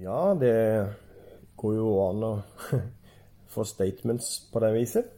Ja, 0.00 0.32
det 0.40 0.54
går 1.60 1.74
jo 1.76 1.90
an 2.06 2.24
å 2.24 2.30
få 3.52 3.66
statements 3.68 4.30
på 4.48 4.62
det 4.64 4.70
viset. 4.78 5.10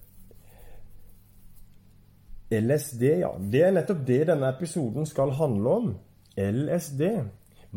LSD, 2.50 3.04
ja. 3.22 3.30
Det 3.38 3.62
er 3.68 3.76
nettopp 3.76 4.02
det 4.08 4.18
denne 4.32 4.50
episoden 4.50 5.06
skal 5.06 5.30
handle 5.38 5.76
om. 5.80 5.88
LSD. 6.34 7.06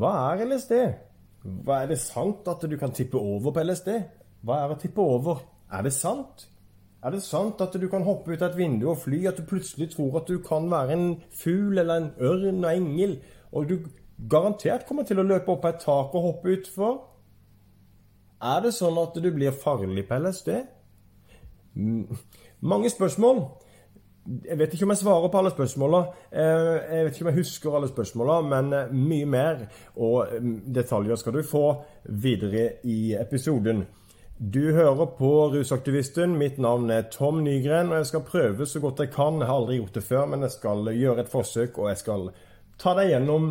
Hva 0.01 0.15
er 0.31 0.43
LSD? 0.49 0.75
Hva 1.45 1.83
Er 1.83 1.93
det 1.93 2.01
sant 2.01 2.49
at 2.49 2.65
du 2.65 2.77
kan 2.81 2.97
tippe 2.97 3.21
over 3.21 3.53
på 3.53 3.61
LSD? 3.61 3.93
Hva 4.41 4.63
er 4.63 4.73
å 4.73 4.81
tippe 4.81 5.05
over? 5.05 5.45
Er 5.69 5.85
det 5.85 5.93
sant? 5.93 6.49
Er 6.99 7.13
det 7.15 7.21
sant 7.23 7.61
at 7.63 7.75
du 7.79 7.87
kan 7.87 8.03
hoppe 8.03 8.33
ut 8.33 8.41
av 8.41 8.51
et 8.51 8.57
vindu 8.59 8.89
og 8.91 8.97
fly, 9.05 9.21
at 9.29 9.37
du 9.39 9.45
plutselig 9.47 9.93
tror 9.93 10.19
at 10.19 10.27
du 10.27 10.41
kan 10.43 10.67
være 10.71 10.95
en 10.97 11.05
fugl 11.31 11.79
eller 11.79 12.01
en 12.01 12.09
ørn 12.19 12.65
og 12.65 12.73
engel, 12.73 13.19
og 13.55 13.69
du 13.69 13.77
garantert 14.29 14.83
kommer 14.87 15.07
til 15.07 15.21
å 15.21 15.23
løpe 15.23 15.53
opp 15.53 15.63
på 15.63 15.71
et 15.71 15.79
tak 15.79 16.17
og 16.17 16.25
hoppe 16.25 16.57
utfor? 16.57 16.97
Er 18.43 18.59
det 18.63 18.73
sånn 18.75 18.99
at 18.99 19.15
du 19.15 19.29
blir 19.31 19.55
farlig 19.55 20.05
på 20.09 20.19
LSD? 20.19 20.51
Mange 22.59 22.91
spørsmål. 22.91 23.43
Jeg 24.45 24.59
vet 24.59 24.73
ikke 24.75 24.85
om 24.85 24.91
jeg 24.93 25.01
svarer 25.01 25.31
på 25.31 25.39
alle 25.39 25.51
spørsmåla. 25.53 26.01
Eh, 26.31 26.95
jeg 26.95 27.05
vet 27.05 27.15
ikke 27.15 27.25
om 27.25 27.31
jeg 27.31 27.39
husker 27.39 27.75
alle 27.75 27.89
spørsmåla, 27.89 28.41
men 28.45 28.73
eh, 28.75 28.91
mye 28.93 29.25
mer 29.25 29.63
og 29.95 30.35
mm, 30.35 30.57
detaljer 30.75 31.19
skal 31.19 31.39
du 31.39 31.41
få 31.47 31.63
videre 32.03 32.65
i 32.83 33.15
episoden. 33.17 33.85
Du 34.41 34.71
hører 34.71 35.05
på 35.05 35.47
Rusaktivisten. 35.51 36.37
Mitt 36.37 36.57
navn 36.57 36.89
er 36.89 37.01
Tom 37.11 37.41
Nygren, 37.43 37.89
og 37.91 37.97
jeg 37.97 38.05
skal 38.05 38.21
prøve 38.23 38.65
så 38.65 38.79
godt 38.79 39.01
jeg 39.03 39.11
kan. 39.11 39.41
Jeg 39.41 39.49
har 39.49 39.57
aldri 39.59 39.75
gjort 39.75 39.97
det 39.97 40.03
før, 40.03 40.29
men 40.31 40.45
jeg 40.45 40.53
skal 40.53 40.87
gjøre 40.95 41.25
et 41.25 41.31
forsøk, 41.31 41.77
og 41.77 41.89
jeg 41.89 41.99
skal 41.99 42.23
ta 42.79 42.93
deg 42.95 43.11
gjennom 43.11 43.49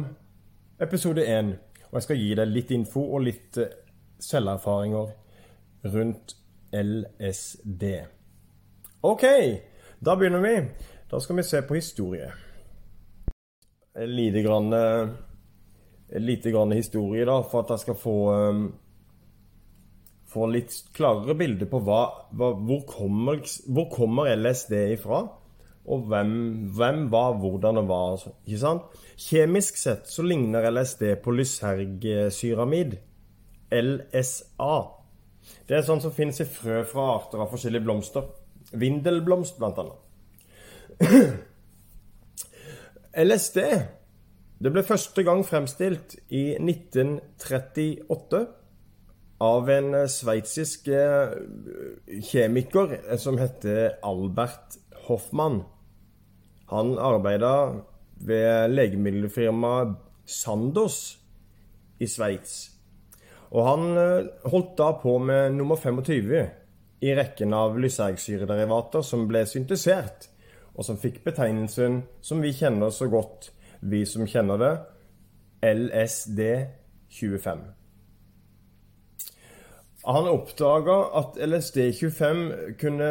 episode 0.80 1.26
én. 1.28 1.52
Og 1.90 1.98
jeg 1.98 2.06
skal 2.06 2.20
gi 2.22 2.30
deg 2.40 2.54
litt 2.54 2.72
info 2.72 3.04
og 3.04 3.26
litt 3.26 3.60
eh, 3.60 3.76
selverfaringer 4.30 5.12
rundt 5.92 6.38
LSD. 6.72 7.84
OK, 9.12 9.28
da 10.00 10.16
begynner 10.16 10.48
vi. 10.48 10.56
Da 11.12 11.20
skal 11.20 11.42
vi 11.42 11.48
se 11.52 11.64
på 11.68 11.76
historie. 11.76 12.32
Lite 14.08 14.40
grann, 14.42 14.72
lite 16.16 16.50
grann 16.50 16.72
historie, 16.72 17.28
da, 17.28 17.42
for 17.44 17.66
at 17.66 17.76
jeg 17.76 17.84
skal 17.84 18.04
få 18.08 18.20
um, 18.32 18.68
få 20.28 20.48
litt 20.52 20.74
klarere 20.96 21.36
bilde 21.38 21.68
på 21.70 21.80
hva, 21.84 22.02
hva, 22.36 22.52
hvor, 22.56 22.82
kommer, 22.88 23.40
hvor, 23.68 23.88
kommer, 23.92 24.30
LSD 24.36 24.74
ifra? 24.94 25.22
Og 25.88 26.04
hvem, 26.10 26.32
hvem 26.76 27.06
hva, 27.12 27.24
hvordan 27.40 27.80
og 27.80 27.88
hva. 27.88 28.00
Ikke 28.44 28.60
sant? 28.60 28.98
Kjemisk 29.18 29.80
sett 29.80 30.10
så 30.12 30.24
ligner 30.26 30.68
LSD 30.68 31.14
på 31.24 31.32
lysergsyramid. 31.36 32.98
LSA. 33.72 34.76
Det 35.68 35.76
er 35.76 35.84
sånn 35.84 36.02
som 36.04 36.12
finnes 36.16 36.40
i 36.44 36.48
frø 36.48 36.82
fra 36.88 37.06
arter 37.16 37.40
av 37.40 37.52
forskjellige 37.52 37.86
blomster. 37.86 38.28
Vindelblomst, 38.76 39.56
blant 39.60 39.80
annet. 39.80 40.04
LSD 43.18 43.58
det 44.58 44.72
ble 44.74 44.82
første 44.82 45.22
gang 45.22 45.44
fremstilt 45.46 46.16
i 46.34 46.56
1938 46.58 48.40
av 49.38 49.70
en 49.70 49.94
sveitsisk 50.10 50.88
eh, 50.90 51.30
kjemiker 52.30 52.96
som 53.22 53.38
heter 53.38 53.98
Albert 54.02 54.78
Hoffmann. 55.06 55.62
Han 56.72 56.98
arbeida 56.98 57.52
ved 58.18 58.74
legemiddelfirmaet 58.74 59.94
Sandos 60.28 61.18
i 62.02 62.06
Sveits. 62.10 62.70
Og 63.54 63.64
han 63.64 63.86
eh, 63.96 64.26
holdt 64.50 64.74
da 64.80 64.92
på 65.00 65.18
med 65.22 65.54
nummer 65.56 65.76
25 65.78 66.34
i 66.98 67.14
rekken 67.14 67.54
av 67.54 67.78
lysergsyrederivater 67.78 69.06
som 69.06 69.28
ble 69.30 69.44
syntesert, 69.46 70.28
og 70.74 70.84
som 70.86 70.98
fikk 70.98 71.22
betegnelsen 71.26 72.02
som 72.22 72.42
vi 72.42 72.52
kjenner 72.54 72.90
så 72.94 73.06
godt, 73.10 73.52
vi 73.80 74.04
som 74.06 74.26
kjenner 74.26 74.58
det, 74.58 74.74
LSD25. 75.62 77.58
Han 80.08 80.28
oppdaga 80.28 80.94
at 81.20 81.36
LSD25 81.36 82.38
kunne 82.80 83.10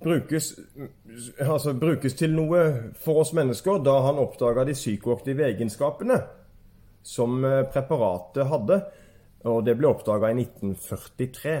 brukes, 0.00 0.54
altså 1.44 1.74
brukes 1.76 2.14
til 2.16 2.32
noe 2.32 2.62
for 2.96 3.20
oss 3.20 3.34
mennesker 3.36 3.82
da 3.84 3.98
han 4.06 4.20
oppdaga 4.22 4.64
de 4.64 4.76
psykoaktive 4.78 5.44
egenskapene 5.50 6.16
som 7.04 7.44
eh, 7.44 7.66
preparatet 7.68 8.48
hadde. 8.48 8.80
Og 9.50 9.60
det 9.64 9.76
ble 9.76 9.92
oppdaga 9.92 10.32
i 10.32 10.40
1943. 10.40 11.54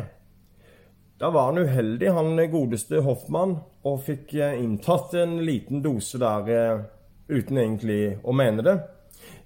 Da 1.20 1.28
var 1.32 1.50
han 1.50 1.60
uheldig, 1.60 2.12
han 2.16 2.40
godeste 2.52 3.04
Hoffmann, 3.04 3.58
og 3.84 4.02
fikk 4.08 4.38
eh, 4.40 4.56
inntatt 4.64 5.20
en 5.20 5.36
liten 5.44 5.84
dose 5.84 6.20
der 6.20 6.52
eh, 6.56 6.84
uten 7.28 7.60
egentlig 7.60 8.02
å 8.24 8.32
mene 8.32 8.64
det. 8.64 8.78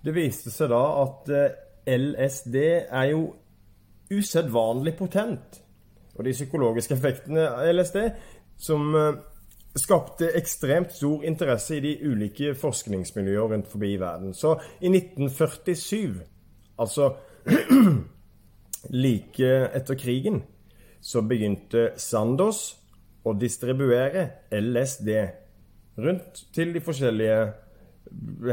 Det 0.06 0.15
viste 0.15 0.55
seg 0.55 0.71
da 0.71 0.84
at 1.03 1.31
LSD 1.91 2.61
er 2.62 3.09
jo 3.11 3.32
usedvanlig 4.19 4.97
potent. 4.99 5.61
Og 6.15 6.25
de 6.25 6.35
psykologiske 6.35 6.95
effektene 6.95 7.47
av 7.51 7.71
LSD 7.75 8.01
som 8.61 8.95
skapte 9.75 10.31
ekstremt 10.39 10.93
stor 10.95 11.25
interesse 11.27 11.77
i 11.77 11.83
de 11.83 11.95
ulike 12.07 12.55
forskningsmiljøer 12.55 13.51
rundt 13.51 13.71
forbi 13.71 13.95
i 13.97 14.01
verden. 14.01 14.35
Så 14.35 14.55
i 14.81 14.91
1947, 14.93 16.21
altså 16.79 17.15
Like 18.91 19.49
etter 19.73 19.97
krigen 19.97 20.43
så 21.01 21.23
begynte 21.25 21.95
Sandos 21.97 22.75
å 23.25 23.33
distribuere 23.37 24.27
LSD 24.53 25.11
rundt 26.05 26.43
til 26.53 26.75
de 26.75 26.83
forskjellige 26.85 27.39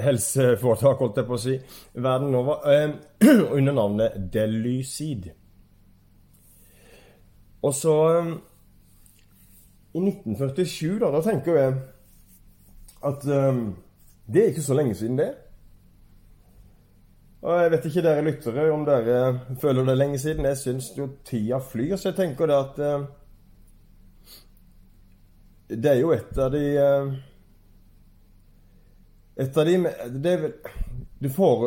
helseforetak, 0.05 1.01
holdt 1.01 1.19
jeg 1.19 1.27
på 1.27 1.35
å 1.35 1.41
si, 1.41 1.57
verden 1.99 2.35
over, 2.39 2.63
eh, 2.71 2.93
under 3.57 3.75
navnet 3.75 4.15
Delucid. 4.33 5.27
Og 7.61 7.73
så 7.77 7.95
eh, 8.17 8.33
I 9.93 10.03
1947, 10.07 10.99
da, 10.99 11.11
da 11.13 11.21
tenker 11.25 11.57
jeg 11.57 11.79
at 13.05 13.25
um, 13.25 13.63
det 14.31 14.43
er 14.43 14.51
ikke 14.51 14.63
så 14.63 14.77
lenge 14.77 14.95
siden 14.95 15.17
det. 15.17 15.31
Og 17.41 17.61
Jeg 17.61 17.71
vet 17.73 17.85
ikke 17.89 18.03
dere 18.05 18.25
lyttere 18.25 18.67
om 18.69 18.83
dere 18.85 19.39
føler 19.61 19.85
det 19.85 19.97
lenge 19.97 20.19
siden. 20.21 20.45
Jeg 20.45 20.57
syns 20.57 20.91
jo 20.97 21.07
tida 21.25 21.57
flyr, 21.59 21.95
så 21.97 22.11
jeg 22.11 22.19
tenker 22.19 22.47
det 22.47 22.59
at 22.59 22.79
uh, 22.85 23.07
Det 25.71 25.91
er 25.91 25.99
jo 26.03 26.11
et 26.13 26.37
av 26.37 26.51
de 26.53 26.65
uh, 26.77 27.13
Et 29.41 29.57
av 29.57 29.65
de 29.65 29.77
Det, 30.21 30.35
det 31.19 31.31
får 31.33 31.65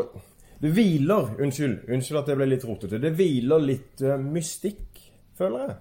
Det 0.62 0.70
hviler 0.70 1.34
Unnskyld. 1.42 1.88
Unnskyld 1.90 2.22
at 2.22 2.28
jeg 2.30 2.38
ble 2.38 2.50
litt 2.52 2.68
rotete. 2.68 3.02
Det 3.02 3.12
hviler 3.18 3.66
litt 3.66 4.06
uh, 4.06 4.14
mystikk, 4.16 4.93
føler 5.38 5.66
jeg. 5.66 5.76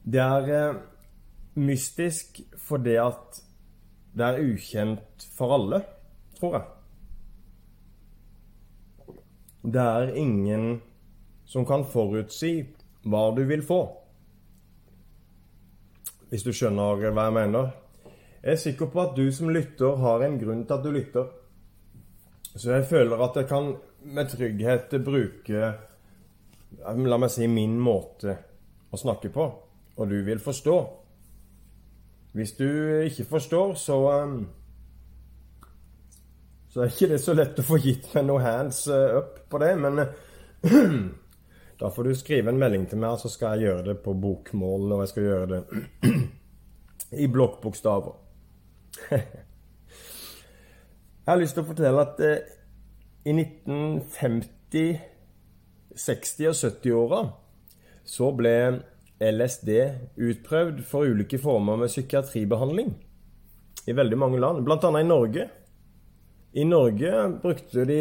det 0.04 0.20
er 0.20 0.70
eh, 0.70 0.74
mystisk 1.54 2.40
fordi 2.56 2.94
at 2.96 3.42
det 4.16 4.26
er 4.26 4.40
ukjent 4.42 5.28
for 5.36 5.54
alle, 5.54 5.82
tror 6.38 6.54
jeg. 6.56 6.64
Det 9.62 9.82
er 9.82 10.14
ingen 10.16 10.82
som 11.44 11.66
kan 11.66 11.84
forutsi 11.84 12.64
hva 13.04 13.34
du 13.36 13.44
vil 13.44 13.62
få. 13.62 13.96
Hvis 16.30 16.46
du 16.46 16.52
skjønner 16.54 17.10
hva 17.10 17.28
jeg 17.28 17.36
mener. 17.36 17.70
Jeg 18.40 18.52
er 18.52 18.60
sikker 18.60 18.88
på 18.92 19.02
at 19.02 19.16
du 19.16 19.26
som 19.32 19.50
lytter, 19.52 19.96
har 20.00 20.24
en 20.24 20.38
grunn 20.40 20.64
til 20.64 20.76
at 20.76 20.84
du 20.84 20.90
lytter. 20.94 21.26
Så 22.54 22.72
jeg 22.72 22.86
føler 22.90 23.24
at 23.24 23.36
jeg 23.36 23.48
kan 23.50 23.74
med 24.00 24.30
trygghet 24.32 24.94
bruke 25.04 25.72
La 26.80 27.18
meg 27.18 27.30
si 27.34 27.48
min 27.50 27.74
måte 27.82 28.36
å 28.90 28.98
snakke 28.98 29.28
på 29.34 29.44
og 30.00 30.08
du 30.08 30.22
vil 30.24 30.40
forstå. 30.40 30.76
Hvis 32.32 32.52
du 32.52 32.68
ikke 33.04 33.24
forstår, 33.24 33.74
så 33.74 34.22
um, 34.22 34.48
Så 36.70 36.80
er 36.80 36.86
ikke 36.86 37.08
det 37.10 37.18
så 37.20 37.32
lett 37.34 37.58
å 37.58 37.66
få 37.66 37.80
gitt 37.82 38.12
meg 38.14 38.28
noe 38.28 38.44
hands 38.44 38.84
uh, 38.86 39.18
up 39.18 39.40
på 39.50 39.58
det, 39.58 39.72
men 39.74 39.98
da 41.80 41.90
får 41.90 42.06
du 42.06 42.12
skrive 42.14 42.52
en 42.52 42.60
melding 42.62 42.84
til 42.86 43.00
meg, 43.02 43.18
så 43.18 43.28
skal 43.28 43.58
jeg 43.58 43.66
gjøre 43.66 43.86
det 43.88 43.96
på 44.04 44.14
bokmål, 44.14 44.92
og 44.92 45.02
jeg 45.02 45.10
skal 45.10 45.26
gjøre 45.26 45.48
det 45.50 46.12
i 47.24 47.26
blokkbokstaver. 47.26 48.29
Jeg 49.10 49.22
har 51.26 51.40
lyst 51.40 51.54
til 51.56 51.64
å 51.64 51.70
fortelle 51.70 52.02
at 52.02 52.20
eh, 52.26 52.42
i 53.28 53.34
1950 53.36 55.00
60- 56.00 56.48
og 56.48 56.54
70-åra 56.54 57.20
så 58.06 58.30
ble 58.34 58.54
LSD 59.20 59.70
utprøvd 60.16 60.82
for 60.88 61.10
ulike 61.10 61.38
former 61.42 61.76
med 61.80 61.90
psykiatribehandling 61.92 62.94
i 63.90 63.96
veldig 63.96 64.18
mange 64.18 64.40
land, 64.40 64.62
bl.a. 64.64 64.90
i 65.00 65.06
Norge. 65.06 65.48
I 66.52 66.64
Norge 66.64 67.12
brukte 67.42 67.84
de 67.88 68.00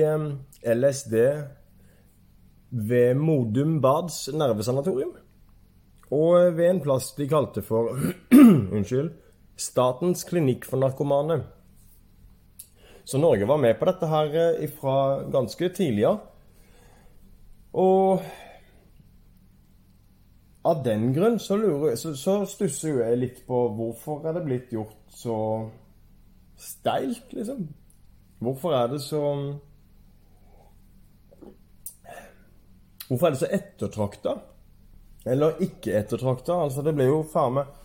LSD 0.63 1.15
ved 2.69 3.15
Modum 3.17 3.79
Bads 3.81 4.27
nervesanatorium. 4.33 5.13
Og 6.11 6.57
ved 6.57 6.69
en 6.69 6.81
plass 6.81 7.11
de 7.17 7.27
kalte 7.29 7.61
for 7.65 7.93
Unnskyld. 8.75 9.11
Statens 9.59 10.23
klinikk 10.27 10.67
for 10.67 10.79
narkomane. 10.79 11.41
Så 13.03 13.17
Norge 13.17 13.47
var 13.49 13.57
med 13.57 13.79
på 13.79 13.87
dette 13.89 14.07
her 14.07 14.35
eh, 14.37 14.69
fra 14.71 15.23
ganske 15.33 15.69
tidlig 15.75 16.05
av. 16.07 16.19
Og 17.79 18.21
av 20.69 20.83
den 20.85 21.09
grunn 21.15 21.39
så, 21.41 21.57
lurer, 21.57 21.95
så, 21.99 22.13
så 22.17 22.41
stusser 22.49 23.01
jeg 23.01 23.19
litt 23.19 23.41
på 23.47 23.63
hvorfor 23.75 24.27
er 24.27 24.37
det 24.37 24.45
blitt 24.45 24.73
gjort 24.75 25.15
så 25.15 25.37
steilt, 26.59 27.33
liksom? 27.33 27.65
Hvorfor 28.39 28.75
er 28.77 28.93
det 28.93 29.01
så 29.03 29.23
Hvorfor 33.09 33.25
er 33.25 33.33
det 33.33 33.41
så 33.41 33.49
ettertrakta? 33.49 34.35
Eller 35.25 35.57
ikke 35.65 35.97
ettertrakta? 35.97 36.59
Altså, 36.67 36.83
det 36.85 36.93
blir 36.95 37.09
jo 37.09 37.23
faen 37.25 37.57
meg 37.57 37.78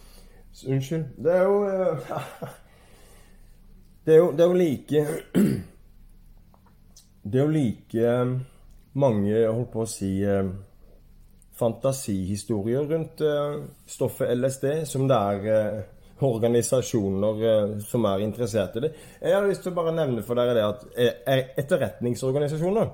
Unnskyld. 0.62 1.04
Det 1.18 1.32
er 1.32 1.42
jo 1.42 1.62
eh, 1.66 2.12
Det 4.06 4.14
er 4.14 4.18
jo, 4.18 4.32
det 4.32 4.40
er 4.40 4.46
jo 4.46 4.52
like 4.52 5.06
Det 7.24 7.40
er 7.40 7.42
jo 7.42 7.50
like 7.50 7.98
eh, 7.98 8.36
mange, 8.92 9.32
jeg 9.32 9.50
holdt 9.50 9.72
på 9.72 9.82
å 9.82 9.90
si 9.90 10.12
eh, 10.22 10.52
fantasihistorier 11.58 12.86
rundt 12.90 13.22
stoffet 13.86 14.30
LSD 14.34 14.64
som 14.90 15.04
det 15.06 15.18
er 15.18 15.84
organisasjoner 16.26 17.76
som 17.86 18.06
er 18.10 18.24
interessert 18.24 18.74
i 18.78 18.82
det. 18.82 18.90
Jeg 19.22 19.36
har 19.36 19.46
lyst 19.46 19.62
til 19.62 19.70
å 19.70 19.76
bare 19.76 19.92
nevne 19.94 20.24
for 20.26 20.38
dere 20.38 20.56
det 20.56 20.64
at 20.66 20.82
etterretningsorganisasjoner, 21.62 22.90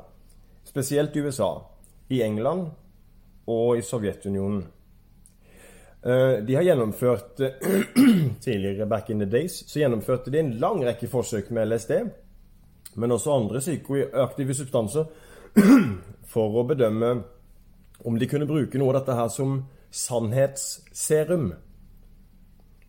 spesielt 0.69 1.17
i 1.17 1.25
USA, 1.25 1.49
i 2.13 2.21
England 2.27 2.69
og 3.49 3.81
i 3.81 3.87
Sovjetunionen. 3.87 4.61
Eh, 6.03 6.45
de 6.45 6.55
har 6.55 6.63
gjennomført 6.63 7.41
Tidligere, 8.45 8.87
back 8.87 9.11
in 9.11 9.19
the 9.19 9.27
days, 9.27 9.61
så 9.69 9.83
gjennomførte 9.83 10.31
de 10.31 10.41
en 10.41 10.55
lang 10.61 10.81
rekke 10.85 11.09
forsøk 11.13 11.51
med 11.53 11.69
LSD, 11.69 11.93
men 12.95 13.13
også 13.13 13.35
andre 13.37 13.61
psykoaktive 13.61 14.57
substanser, 14.57 15.11
for 16.33 16.57
å 16.57 16.65
bedømme 16.65 17.13
om 18.09 18.17
de 18.17 18.29
kunne 18.31 18.49
bruke 18.49 18.81
noe 18.81 18.95
av 18.95 19.03
dette 19.03 19.19
her 19.19 19.29
som 19.35 19.59
sannhetsserum. 19.93 21.51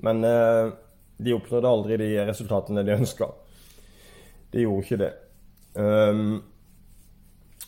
Men 0.06 0.24
eh, 0.24 0.72
de 1.22 1.36
oppnådde 1.36 1.74
aldri 1.76 2.00
de 2.00 2.10
resultatene 2.26 2.86
de 2.86 2.96
ønska. 2.96 3.28
De 4.52 4.64
gjorde 4.64 4.86
ikke 4.86 5.02
det. 5.02 5.12
Um, 5.76 6.42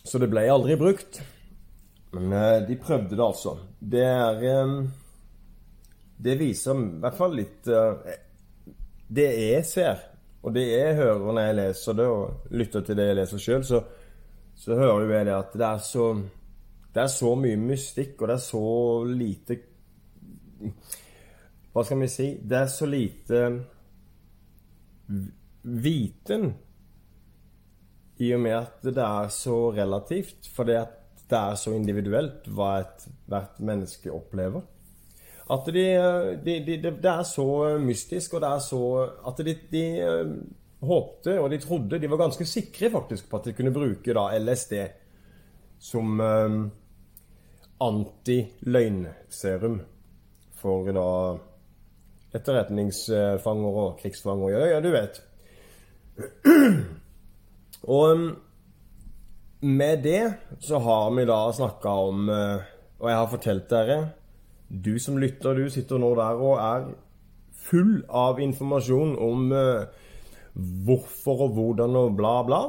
så 0.03 0.19
det 0.19 0.27
ble 0.31 0.47
aldri 0.51 0.77
brukt. 0.79 1.21
Men 2.13 2.33
eh, 2.37 2.59
de 2.67 2.79
prøvde 2.79 3.15
det, 3.15 3.23
altså. 3.23 3.57
Det 3.79 4.03
er 4.07 4.43
eh, 4.49 4.73
Det 6.23 6.37
viser 6.39 6.79
i 6.79 7.01
hvert 7.03 7.17
fall 7.17 7.35
litt 7.35 7.67
eh, 7.67 8.13
Det 9.07 9.27
jeg 9.27 9.65
ser, 9.67 9.99
og 10.43 10.55
det 10.55 10.63
jeg 10.69 10.95
hører 10.99 11.25
når 11.25 11.41
jeg 11.41 11.57
leser 11.59 11.99
det, 11.99 12.07
og 12.07 12.55
lytter 12.55 12.85
til 12.85 12.99
det 12.99 13.09
jeg 13.09 13.19
leser 13.19 13.43
sjøl, 13.43 13.67
så, 13.67 13.83
så, 14.55 14.77
hører 14.79 15.03
jo 15.03 15.13
jeg 15.13 15.27
det 15.27 15.35
at 15.35 15.53
det 15.59 15.67
er 15.67 15.83
så 15.89 16.07
Det 16.93 17.03
er 17.03 17.13
så 17.13 17.35
mye 17.35 17.59
mystikk, 17.59 18.21
og 18.21 18.31
det 18.31 18.35
er 18.35 18.43
så 18.47 18.65
lite 19.09 19.59
Hva 21.73 21.83
skal 21.83 22.03
vi 22.03 22.11
si? 22.11 22.27
Det 22.39 22.59
er 22.59 22.69
så 22.71 22.89
lite 22.89 23.45
viten 25.63 26.53
i 28.21 28.29
og 28.35 28.43
med 28.43 28.55
at 28.57 28.85
det 28.85 29.03
er 29.03 29.31
så 29.33 29.57
relativt. 29.73 30.47
For 30.53 30.67
det 30.69 30.77
at 30.79 30.99
det 31.29 31.39
er 31.39 31.57
så 31.57 31.73
individuelt 31.73 32.47
hva 32.53 32.75
ethvert 32.83 33.59
menneske 33.63 34.11
opplever. 34.13 34.61
At 35.51 35.65
de, 35.65 35.85
de, 36.45 36.59
de, 36.65 36.77
det 36.79 37.09
er 37.11 37.23
så 37.27 37.45
mystisk, 37.79 38.33
og 38.33 38.41
det 38.43 38.49
er 38.49 38.61
så 38.63 38.83
At 39.27 39.41
de, 39.43 39.83
eh, 39.99 40.29
håpte 40.87 41.35
og 41.39 41.49
de 41.51 41.59
trodde 41.59 41.99
De 41.99 42.09
var 42.11 42.21
ganske 42.21 42.45
sikre 42.47 42.89
faktisk 42.93 43.29
på 43.29 43.37
at 43.39 43.49
de 43.49 43.55
kunne 43.57 43.73
bruke 43.75 44.15
da 44.15 44.29
LSD 44.39 44.73
som 45.83 46.19
um, 46.19 46.71
anti-løgnserum 47.83 49.81
for 50.55 50.87
da 50.95 51.07
etterretningsfanger 52.37 53.79
og 53.81 53.97
krigsfanger. 53.99 54.53
Ja, 54.53 54.69
ja, 54.71 54.79
du 54.79 54.87
vet. 54.93 55.19
Og 57.83 58.13
um, 58.13 58.23
med 59.59 60.03
det 60.07 60.33
så 60.63 60.79
har 60.79 61.11
vi 61.17 61.27
da 61.27 61.39
snakka 61.51 61.89
om 62.07 62.29
eh, 62.29 62.63
Og 62.99 63.09
jeg 63.09 63.17
har 63.17 63.29
fortalt 63.31 63.69
dere 63.71 63.97
Du 64.67 64.95
som 64.99 65.17
lytter, 65.21 65.57
du 65.57 65.69
sitter 65.69 66.01
nå 66.01 66.13
der 66.17 66.39
og 66.41 66.55
er 66.61 66.87
full 67.63 68.03
av 68.09 68.39
informasjon 68.43 69.15
om 69.21 69.51
eh, 69.55 69.85
hvorfor 70.53 71.47
og 71.47 71.53
hvordan 71.57 71.95
og 71.99 72.15
bla, 72.17 72.43
bla. 72.47 72.61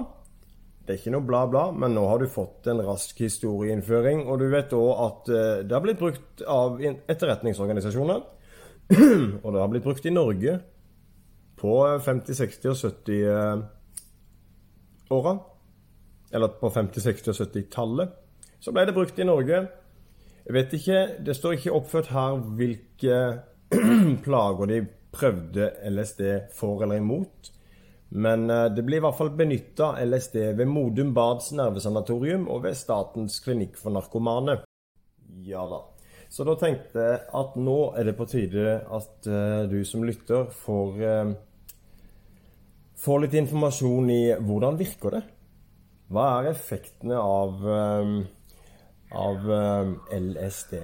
Det 0.84 0.92
er 0.92 0.98
ikke 1.00 1.14
noe 1.14 1.24
bla, 1.24 1.46
bla, 1.48 1.64
men 1.72 1.94
nå 1.96 2.02
har 2.10 2.18
du 2.20 2.28
fått 2.28 2.66
en 2.68 2.82
rask 2.84 3.20
historieinnføring. 3.24 4.26
Og 4.28 4.38
du 4.42 4.46
vet 4.52 4.72
òg 4.76 4.92
at 5.06 5.28
eh, 5.32 5.62
det 5.64 5.74
har 5.76 5.84
blitt 5.84 6.02
brukt 6.02 6.44
av 6.44 6.80
etterretningsorganisasjoner. 6.84 8.20
og 9.42 9.48
det 9.48 9.60
har 9.62 9.70
blitt 9.72 9.86
brukt 9.86 10.04
i 10.04 10.12
Norge 10.12 10.58
på 11.56 11.72
50-, 12.04 12.36
60- 12.36 12.68
og 12.68 12.76
70-åra 15.08 15.34
eller 16.34 16.48
på 16.60 16.68
50-, 16.68 17.00
60- 17.00 17.30
og 17.30 17.36
70-tallet. 17.40 18.08
Så 18.60 18.72
ble 18.74 18.84
det 18.88 18.96
brukt 18.96 19.18
i 19.20 19.26
Norge. 19.28 19.58
Jeg 20.44 20.52
vet 20.52 20.74
ikke, 20.76 21.00
Det 21.24 21.36
står 21.36 21.56
ikke 21.56 21.72
oppført 21.72 22.12
her 22.12 22.36
hvilke 22.58 23.18
plager 24.26 24.68
de 24.68 24.80
prøvde 25.14 25.70
LSD 25.88 26.52
for 26.52 26.82
eller 26.84 27.00
imot. 27.00 27.50
Men 28.14 28.50
eh, 28.50 28.68
det 28.74 28.84
blir 28.84 29.00
i 29.00 29.04
hvert 29.04 29.16
fall 29.18 29.32
benytta 29.34 29.94
LSD 30.04 30.36
ved 30.58 30.68
Modum 30.70 31.14
Bads 31.16 31.50
nervesanatorium 31.56 32.46
og 32.52 32.62
ved 32.66 32.76
Statens 32.78 33.40
klinikk 33.42 33.78
for 33.80 33.94
narkomane. 33.94 34.60
Ja 35.48 35.64
da. 35.70 35.80
Så 36.28 36.44
da 36.46 36.56
tenkte 36.58 37.02
jeg 37.02 37.18
at 37.40 37.56
nå 37.56 37.78
er 37.96 38.08
det 38.08 38.16
på 38.18 38.26
tide 38.26 38.78
at 38.82 39.28
uh, 39.30 39.64
du 39.70 39.80
som 39.86 40.02
lytter 40.04 40.48
får, 40.50 40.96
uh, 40.98 41.32
får 42.98 43.22
litt 43.22 43.36
informasjon 43.38 44.10
i 44.10 44.22
hvordan 44.42 44.78
virker 44.80 45.18
det 45.18 45.22
hva 46.12 46.24
er 46.38 46.50
effektene 46.50 47.16
av, 47.16 47.62
av 49.14 49.50
ehm, 49.52 49.96
LSD? 50.10 50.74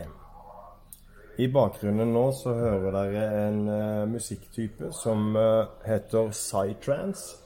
I 1.40 1.46
bakgrunnen 1.48 2.12
nå 2.12 2.24
så 2.36 2.52
hører 2.54 2.96
dere 2.96 3.22
en 3.46 3.60
uh, 3.68 4.08
musikktype 4.10 4.90
som 4.92 5.36
uh, 5.36 5.70
heter 5.86 6.32
psytrance. 6.34 7.38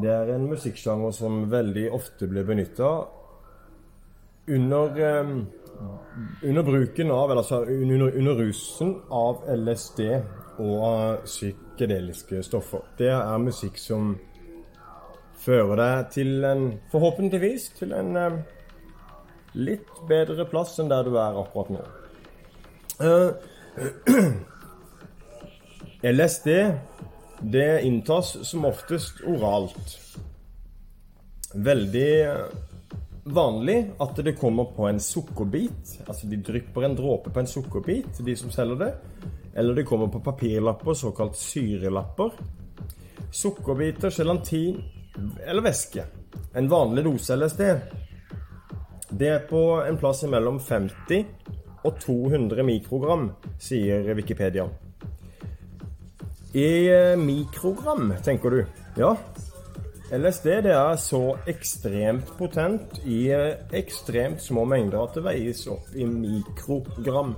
Det 0.00 0.10
er 0.10 0.32
en 0.34 0.46
musikksjanger 0.50 1.12
som 1.14 1.44
veldig 1.52 1.90
ofte 1.94 2.26
blir 2.30 2.46
benytta 2.48 2.88
under, 4.50 4.96
under 6.42 6.62
bruken 6.66 7.12
av 7.14 7.30
Eller 7.30 7.40
altså 7.44 7.60
under, 7.64 8.16
under 8.18 8.40
rusen 8.42 8.90
av 9.10 9.44
LSD 9.54 10.00
og 10.58 11.24
psykedeliske 11.24 12.42
stoffer. 12.42 12.82
Det 12.98 13.10
er 13.10 13.38
musikk 13.42 13.78
som 13.80 14.14
fører 15.44 15.76
deg 15.80 16.10
til 16.14 16.44
en 16.46 16.66
Forhåpentligvis 16.92 17.70
til 17.78 17.94
en 17.96 18.16
eh, 18.16 18.38
litt 19.54 19.90
bedre 20.08 20.46
plass 20.50 20.78
enn 20.82 20.90
der 20.90 21.06
du 21.06 21.14
er 21.18 21.38
akkurat 21.42 21.76
nå. 21.78 21.84
Uh, 22.94 23.34
LSD 26.04 26.48
det 27.40 27.82
inntas 27.82 28.48
som 28.48 28.64
oftest 28.64 29.20
oralt. 29.26 29.98
Veldig 31.54 32.10
vanlig 33.24 33.78
at 34.00 34.16
det 34.24 34.36
kommer 34.36 34.64
på 34.76 34.88
en 34.88 35.00
sukkerbit. 35.00 35.98
Altså 36.06 36.28
de 36.28 36.36
drypper 36.36 36.86
en 36.86 36.96
dråpe 36.96 37.32
på 37.32 37.40
en 37.40 37.48
sukkerbit, 37.48 38.20
de 38.24 38.36
som 38.36 38.52
selger 38.52 38.80
det. 38.80 38.92
Eller 39.54 39.74
det 39.74 39.86
kommer 39.88 40.08
på 40.12 40.20
papirlapper, 40.20 40.94
såkalt 40.94 41.36
syrelapper. 41.36 42.32
Sukkerbiter, 43.32 44.10
gelatin 44.10 44.82
eller 45.46 45.62
væske. 45.62 46.04
En 46.54 46.68
vanlig 46.70 47.04
dose 47.04 47.36
LSD 47.36 47.62
det 49.18 49.28
er 49.30 49.44
på 49.48 49.62
en 49.84 49.98
plass 50.00 50.24
mellom 50.30 50.58
50 50.60 51.24
og 51.84 51.98
200 52.00 52.64
mikrogram, 52.66 53.28
sier 53.60 54.14
Wikipedia. 54.16 54.66
I 56.54 56.88
eh, 56.88 57.16
mikrogram, 57.18 58.12
tenker 58.24 58.50
du. 58.50 58.60
Ja, 58.96 59.16
LSD 60.14 60.46
det 60.66 60.74
er 60.76 60.96
så 61.00 61.20
ekstremt 61.50 62.28
potent 62.38 63.00
i 63.08 63.26
eh, 63.34 63.56
ekstremt 63.74 64.42
små 64.42 64.64
mengder 64.68 65.02
at 65.02 65.14
det 65.18 65.24
veies 65.26 65.66
opp 65.72 65.94
i 65.96 66.04
mikrogram. 66.06 67.34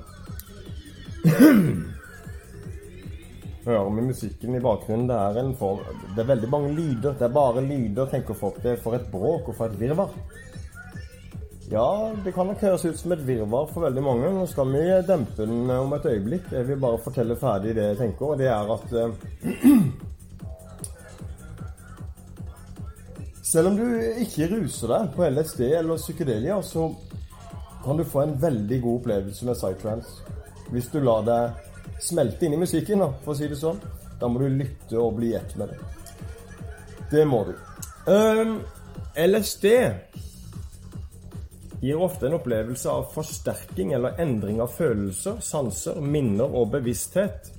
Hører 3.66 3.90
vi 3.96 4.02
musikken 4.06 4.54
i 4.54 4.62
bakgrunnen? 4.62 5.08
Det 5.10 5.16
er, 5.16 5.38
en 5.40 5.56
form, 5.58 5.80
det 6.14 6.20
er 6.22 6.28
veldig 6.28 6.50
mange 6.52 6.74
lyder. 6.76 7.16
Det 7.18 7.24
er 7.26 7.32
bare 7.34 7.64
lyder, 7.64 8.06
tenker 8.12 8.36
folk. 8.38 8.60
Det 8.62 8.76
er 8.76 8.82
for 8.82 8.94
et 8.94 9.08
bråk 9.10 9.48
og 9.50 9.56
for 9.58 9.66
et 9.66 9.80
virvar. 9.80 10.12
Ja, 11.70 12.12
det 12.24 12.30
kan 12.32 12.46
nok 12.46 12.60
høres 12.62 12.84
ut 12.86 12.98
som 12.98 13.12
et 13.12 13.26
virvar 13.26 13.66
for 13.72 13.82
veldig 13.88 14.02
mange. 14.04 14.28
Nå 14.30 14.44
skal 14.46 14.68
vi 14.70 14.82
dempe 15.08 15.42
den 15.42 15.70
om 15.74 15.92
et 15.96 16.06
øyeblikk. 16.06 16.52
Jeg 16.54 16.68
vil 16.68 16.78
bare 16.82 17.00
fortelle 17.02 17.36
ferdig 17.40 17.74
det 17.74 17.88
jeg 17.88 17.98
tenker, 18.04 18.26
og 18.26 18.38
det 18.38 18.46
er 18.52 18.70
at 18.76 18.92
eh, 19.00 19.10
Selv 23.46 23.70
om 23.70 23.76
du 23.78 23.86
ikke 24.20 24.48
ruser 24.50 24.90
deg 24.90 25.10
på 25.14 25.26
LSD 25.30 25.60
eller 25.78 25.96
psykedelia, 26.02 26.56
så 26.66 26.90
kan 27.84 27.98
du 27.98 28.04
få 28.04 28.24
en 28.24 28.42
veldig 28.42 28.80
god 28.82 28.98
opplevelse 29.00 29.46
med 29.46 29.54
psytrance. 29.54 30.10
Hvis 30.70 30.90
du 30.92 30.98
lar 31.00 31.22
deg 31.26 32.00
smelte 32.02 32.46
inn 32.46 32.56
i 32.56 32.60
musikken, 32.60 33.04
for 33.24 33.34
å 33.34 33.38
si 33.38 33.48
det 33.50 33.58
sånn. 33.60 33.78
Da 34.20 34.28
må 34.28 34.42
du 34.42 34.48
lytte 34.50 34.98
og 35.00 35.16
bli 35.18 35.34
ett 35.38 35.54
med 35.60 35.72
det. 35.72 35.78
Det 37.10 37.24
må 37.28 37.44
du. 37.46 37.54
Um, 38.10 38.58
LSD 39.16 39.66
gir 41.80 42.00
ofte 42.00 42.26
en 42.26 42.38
opplevelse 42.38 42.90
av 42.90 43.10
forsterking 43.14 43.92
eller 43.92 44.20
endring 44.22 44.60
av 44.64 44.72
følelser, 44.72 45.40
sanser, 45.44 46.00
minner 46.00 46.48
og 46.48 46.70
bevissthet. 46.72 47.50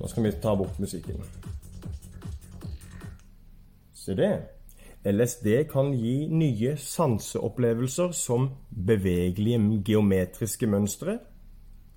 Nå 0.00 0.08
skal 0.08 0.24
vi 0.24 0.32
ta 0.40 0.54
bort 0.56 0.78
musikken. 0.80 1.20
Se 3.94 4.16
det. 4.16 4.32
LSD 5.04 5.46
kan 5.68 5.92
gi 5.96 6.28
nye 6.28 6.74
sanseopplevelser 6.80 8.12
som 8.16 8.48
bevegelige 8.68 9.60
geometriske 9.84 10.68
mønstre. 10.68 11.18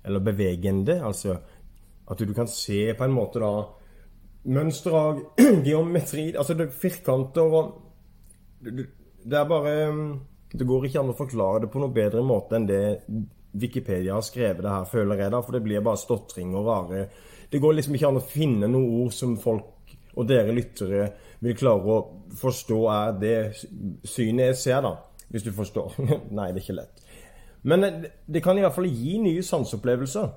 Eller 0.04 0.20
bevegende, 0.20 1.00
altså 1.04 1.38
at 2.10 2.20
du 2.20 2.34
kan 2.36 2.48
se 2.48 2.92
på 2.92 3.04
en 3.04 3.16
måte 3.16 3.40
da 3.40 3.52
mønster 4.44 4.96
av 4.98 5.20
geometri 5.68 6.26
Altså 6.36 6.52
er 6.52 6.68
firkanter 6.68 7.56
og 7.58 7.70
Det 8.60 9.38
er 9.38 9.48
bare 9.48 9.72
Det 10.54 10.66
går 10.68 10.86
ikke 10.86 11.02
an 11.02 11.10
å 11.10 11.18
forklare 11.18 11.64
det 11.64 11.70
på 11.72 11.80
noe 11.82 11.94
bedre 11.94 12.22
måte 12.26 12.58
enn 12.58 12.68
det 12.68 12.82
Wikipedia 13.54 14.16
har 14.16 14.24
skrevet 14.26 14.62
det 14.62 14.70
her, 14.70 14.86
føler 14.90 15.20
jeg 15.22 15.30
da, 15.34 15.40
for 15.42 15.54
det 15.54 15.62
blir 15.62 15.82
bare 15.84 16.00
stotring 16.00 16.56
og 16.58 16.66
rare 16.66 17.04
Det 17.50 17.60
går 17.62 17.76
liksom 17.76 17.94
ikke 17.94 18.08
an 18.10 18.18
å 18.18 18.26
finne 18.26 18.70
noen 18.70 19.04
ord 19.04 19.14
som 19.14 19.36
folk 19.38 19.94
og 20.14 20.26
dere 20.30 20.54
lyttere 20.54 21.08
vil 21.42 21.56
klare 21.58 21.90
å 21.90 21.98
forstå 22.38 22.78
er 22.90 23.18
det 23.18 23.36
synet 24.06 24.52
jeg 24.52 24.58
ser, 24.60 24.86
da. 24.86 24.94
Hvis 25.30 25.42
du 25.42 25.50
forstår. 25.54 25.96
Nei, 26.36 26.52
det 26.54 26.60
er 26.60 26.62
ikke 26.62 26.78
lett. 26.78 27.02
Men 27.66 27.84
det 28.04 28.42
kan 28.44 28.58
i 28.58 28.62
hvert 28.62 28.76
fall 28.76 28.86
gi 28.86 29.18
nye 29.22 29.42
sanseopplevelser. 29.42 30.28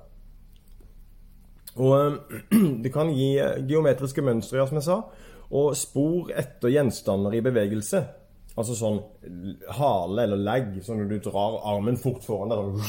Og 1.78 1.94
eh, 1.96 2.58
det 2.84 2.92
kan 2.94 3.12
gi 3.14 3.34
eh, 3.38 3.60
geometriske 3.68 4.24
mønstre, 4.24 4.66
som 4.66 4.80
jeg 4.80 4.88
sa, 4.88 4.98
og 5.48 5.76
spor 5.78 6.32
etter 6.36 6.72
gjenstander 6.74 7.36
i 7.38 7.44
bevegelse. 7.44 8.02
Altså 8.58 8.74
sånn 8.74 8.98
hale 9.78 10.24
eller 10.24 10.40
legg, 10.42 10.72
sånn 10.82 11.04
når 11.04 11.12
du 11.12 11.28
drar 11.28 11.60
armen 11.70 11.98
fort 12.00 12.24
foran 12.26 12.50
deg, 12.50 12.80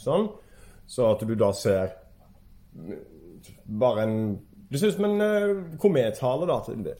sånn. 0.00 0.30
Så 0.88 1.10
at 1.12 1.24
du 1.28 1.34
da 1.36 1.50
ser 1.56 1.92
bare 3.66 4.06
en 4.06 4.16
Det 4.72 4.80
ser 4.80 4.88
ut 4.88 4.94
som 4.96 5.04
en 5.04 5.76
komethale, 5.76 6.46
da 6.48 6.94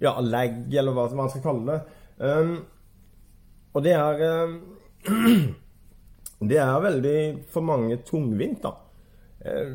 ja, 0.00 0.14
legg, 0.22 0.74
eller 0.74 0.94
hva 0.96 1.08
man 1.18 1.28
skal 1.28 1.42
kalle 1.44 1.74
det. 1.74 1.96
Um, 2.24 2.52
og 3.74 3.84
det 3.84 3.92
er 3.92 4.22
um, 4.44 4.54
Det 6.50 6.58
er 6.62 6.80
veldig 6.80 7.18
for 7.50 7.66
mange 7.66 7.98
tungvint, 8.06 8.62
da. 8.62 8.72
Uh, 9.44 9.74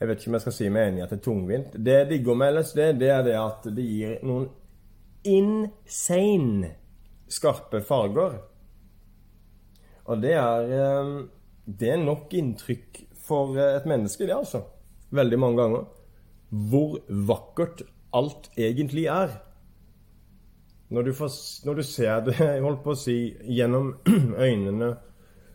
jeg 0.00 0.08
vet 0.08 0.22
ikke 0.22 0.30
om 0.30 0.36
jeg 0.38 0.44
skal 0.46 0.56
si 0.56 0.68
meg 0.72 0.88
enig 0.88 1.02
i 1.02 1.04
at 1.04 1.10
det 1.12 1.18
er 1.18 1.24
tungvint. 1.26 1.74
Det 1.76 1.96
jeg 1.98 2.08
digger 2.14 2.38
med 2.40 2.54
LSD, 2.56 2.78
det 3.02 3.10
er 3.12 3.26
det 3.26 3.36
at 3.36 3.66
det 3.76 3.84
gir 3.84 4.14
noen 4.24 4.46
insane 5.24 6.74
skarpe 7.30 7.82
farger. 7.86 8.40
Og 10.10 10.22
det 10.22 10.34
er 10.34 10.72
um, 11.00 11.28
Det 11.64 11.92
er 11.92 12.02
nok 12.02 12.32
inntrykk 12.34 13.04
for 13.14 13.54
et 13.62 13.86
menneske, 13.86 14.26
det, 14.26 14.34
altså. 14.34 14.64
Veldig 15.14 15.38
mange 15.38 15.62
ganger. 15.62 15.84
Hvor 16.50 16.98
vakkert 17.08 17.84
alt 18.12 18.50
egentlig 18.58 19.06
er. 19.06 19.36
Når 20.90 21.02
du, 21.02 21.12
får, 21.14 21.30
når 21.66 21.74
du 21.74 21.82
ser 21.86 22.24
det, 22.26 22.34
jeg 22.40 22.64
holdt 22.64 22.82
på 22.82 22.96
å 22.96 22.98
si, 22.98 23.18
gjennom 23.46 23.92
øynene 24.48 24.96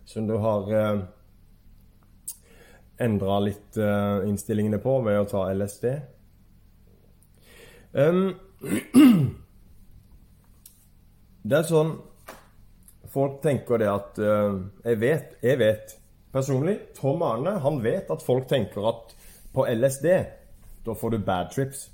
som 0.07 0.27
du 0.29 0.37
har 0.39 0.71
eh, 0.71 1.01
endra 3.03 3.39
litt 3.43 3.77
eh, 3.81 4.27
innstillingene 4.29 4.79
på 4.79 4.99
ved 5.03 5.19
å 5.19 5.27
ta 5.27 5.47
LSD 5.51 5.87
um, 7.97 8.29
Det 11.45 11.59
er 11.59 11.67
sånn 11.69 11.93
Folk 13.13 13.37
tenker 13.43 13.79
det 13.79 13.89
at 13.91 14.17
uh, 14.19 14.57
Jeg 14.83 14.99
vet, 15.01 15.35
jeg 15.45 15.59
vet 15.61 15.93
personlig 16.35 16.79
Tom 16.97 17.21
Arne 17.23 17.53
han 17.63 17.77
vet 17.83 18.09
at 18.11 18.23
folk 18.25 18.49
tenker 18.49 18.89
at 18.89 19.13
på 19.55 19.63
LSD 19.71 20.09
da 20.85 20.93
får 20.93 21.13
du 21.13 21.21
bad 21.23 21.47
trips. 21.49 21.85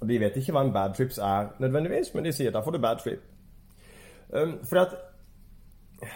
Og 0.00 0.08
de 0.08 0.16
vet 0.18 0.38
ikke 0.40 0.54
hva 0.56 0.62
en 0.64 0.72
bad 0.72 0.94
trips 0.96 1.18
er 1.22 1.50
nødvendigvis, 1.62 2.08
men 2.14 2.24
de 2.24 2.32
sier 2.34 2.50
da 2.50 2.62
får 2.64 2.74
du 2.74 2.78
bad 2.80 3.02
trip. 3.02 3.20
Um, 4.32 4.56
fordi 4.64 4.80
at 4.80 6.08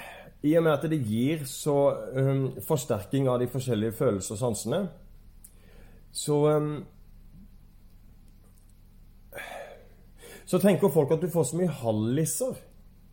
i 0.48 0.54
og 0.56 0.64
med 0.64 0.72
at 0.72 0.86
det 0.90 0.98
gir 1.04 1.44
så 1.46 1.76
um, 2.16 2.48
forsterking 2.64 3.28
av 3.28 3.38
de 3.42 3.50
forskjellige 3.52 3.98
følelser 4.00 4.34
og 4.34 4.40
sansene, 4.40 4.80
så 6.10 6.40
um, 6.56 6.72
Så 10.48 10.58
tenker 10.58 10.88
folk 10.88 11.10
at 11.12 11.20
du 11.20 11.28
får 11.28 11.44
så 11.44 11.58
mye 11.60 11.68
halliser. 11.68 12.54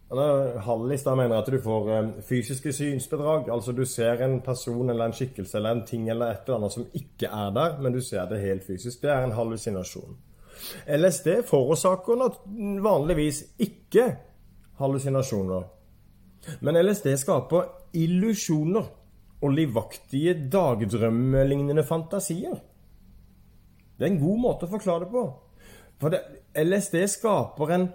Hallis 0.09 1.03
da 1.03 1.15
mener 1.17 1.39
at 1.39 1.47
du 1.50 1.57
får 1.62 1.88
um, 2.00 2.12
fysiske 2.21 2.74
synsbedrag. 2.74 3.50
Altså 3.50 3.74
du 3.74 3.85
ser 3.89 4.21
en 4.21 4.38
person 4.45 4.89
eller 4.89 5.09
en 5.09 5.15
skikkelse 5.17 5.57
eller 5.57 5.71
en 5.71 5.85
ting 5.85 6.09
eller 6.09 6.31
et 6.31 6.45
eller 6.45 6.59
annet 6.59 6.75
som 6.75 6.85
ikke 6.93 7.31
er 7.31 7.55
der, 7.55 7.79
men 7.81 7.93
du 7.93 8.01
ser 8.01 8.29
det 8.29 8.41
helt 8.43 8.63
fysisk. 8.67 9.01
Det 9.01 9.09
er 9.12 9.25
en 9.25 9.33
hallusinasjon. 9.35 10.17
LSD 10.88 11.41
forårsaker 11.50 12.21
vanligvis 12.85 13.43
ikke 13.59 14.05
hallusinasjoner. 14.79 15.65
Men 16.62 16.77
LSD 16.85 17.15
skaper 17.17 17.65
illusjoner 17.97 18.85
og 19.41 19.51
livaktige 19.51 20.35
dagdrømmelignende 20.51 21.83
fantasier. 21.83 22.55
Det 23.97 24.05
er 24.05 24.13
en 24.13 24.21
god 24.21 24.39
måte 24.41 24.67
å 24.67 24.71
forklare 24.71 25.05
det 25.05 25.12
på. 25.13 25.25
For 26.01 26.12
det, 26.12 26.21
LSD 26.59 26.97
skaper 27.07 27.71
en, 27.71 27.85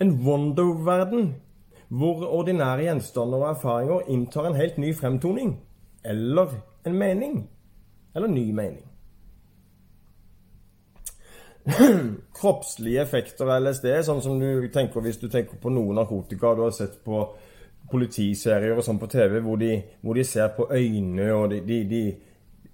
en 0.00 0.14
wonder-verden 0.24 1.34
hvor 1.94 2.24
ordinære 2.26 2.88
gjenstander 2.88 3.38
og 3.38 3.50
erfaringer 3.50 4.08
inntar 4.10 4.48
en 4.48 4.56
helt 4.58 4.78
ny 4.78 4.94
fremtoning. 4.96 5.54
Eller 6.04 6.56
en 6.86 6.98
mening. 6.98 7.50
Eller 8.14 8.28
ny 8.28 8.50
mening. 8.50 8.88
kroppslige 12.40 13.00
effekter 13.00 13.48
av 13.48 13.62
LSD, 13.64 13.88
sånn 14.04 14.20
som 14.24 14.40
du 14.40 14.66
tenker 14.72 15.04
hvis 15.04 15.20
du 15.22 15.30
tenker 15.32 15.56
på 15.60 15.72
noe 15.72 15.94
narkotika 15.96 16.52
du 16.56 16.66
har 16.66 16.74
sett 16.76 16.98
på 17.04 17.22
politiserier 17.90 18.76
og 18.76 18.84
sånn 18.84 19.00
på 19.00 19.08
TV, 19.12 19.38
hvor 19.44 19.60
de, 19.60 19.78
hvor 20.04 20.18
de 20.18 20.24
ser 20.28 20.52
på 20.56 20.68
øyne, 20.72 21.30
og 21.32 21.48
de, 21.52 21.62
de, 21.64 21.78
de, 21.88 22.02